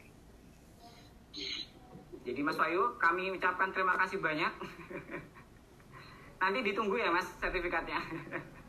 [2.26, 4.52] jadi Mas Bayu kami ucapkan terima kasih banyak
[6.42, 8.02] nanti ditunggu ya Mas sertifikatnya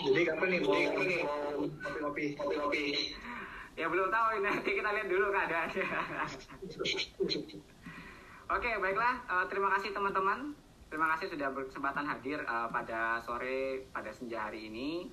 [0.00, 2.26] Jadi kapan nih mau ngopi-ngopi?
[2.40, 2.84] Ngopi-ngopi.
[3.76, 5.86] Ya belum tahu ini nanti kita lihat dulu keadaannya.
[8.56, 9.14] Oke, baiklah.
[9.28, 10.56] Uh, terima kasih teman-teman.
[10.90, 15.06] Terima kasih sudah berkesempatan hadir uh, pada sore pada senja hari ini.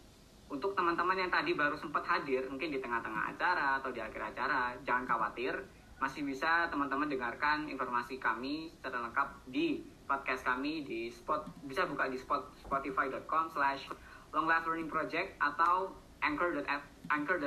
[0.50, 4.74] Untuk teman-teman yang tadi baru sempat hadir, mungkin di tengah-tengah acara atau di akhir acara,
[4.82, 5.54] jangan khawatir,
[6.02, 12.10] masih bisa teman-teman dengarkan informasi kami secara lengkap di podcast kami di spot bisa buka
[12.10, 13.92] di spot spotify.com slash
[14.34, 15.94] Long Life Learning Project atau
[16.26, 16.82] anchor.fm
[17.14, 17.38] anchor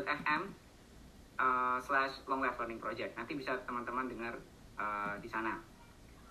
[1.41, 3.19] uh, slash Long Life Learning Project.
[3.19, 4.39] Nanti bisa teman-teman dengar
[4.79, 5.59] uh, di sana.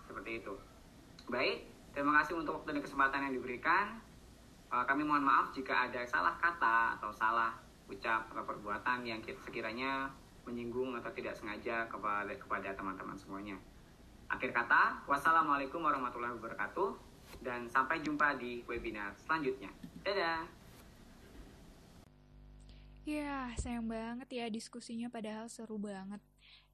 [0.08, 0.54] Seperti itu.
[1.30, 4.00] Baik, terima kasih untuk waktu dan kesempatan yang diberikan.
[4.70, 7.58] Uh, kami mohon maaf jika ada salah kata atau salah
[7.90, 10.14] ucap atau perbuatan yang sekiranya
[10.46, 13.58] menyinggung atau tidak sengaja kepada kepada teman-teman semuanya.
[14.30, 16.94] Akhir kata, wassalamualaikum warahmatullahi wabarakatuh
[17.42, 19.74] dan sampai jumpa di webinar selanjutnya.
[20.06, 20.46] Dadah.
[23.10, 26.22] Ya, sayang banget ya diskusinya padahal seru banget.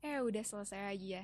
[0.03, 1.23] Eh, udah selesai aja.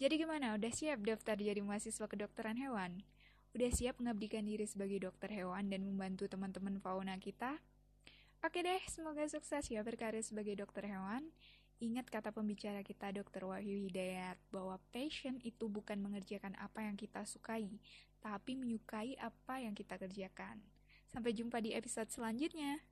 [0.00, 0.58] Jadi gimana?
[0.58, 3.04] Udah siap daftar jadi mahasiswa kedokteran hewan?
[3.50, 7.58] Udah siap mengabdikan diri sebagai dokter hewan dan membantu teman-teman fauna kita?
[8.46, 11.28] Oke deh, semoga sukses ya berkarir sebagai dokter hewan.
[11.80, 13.48] Ingat kata pembicara kita Dr.
[13.48, 17.66] Wahyu Hidayat bahwa passion itu bukan mengerjakan apa yang kita sukai,
[18.20, 20.60] tapi menyukai apa yang kita kerjakan.
[21.10, 22.84] Sampai jumpa di episode selanjutnya.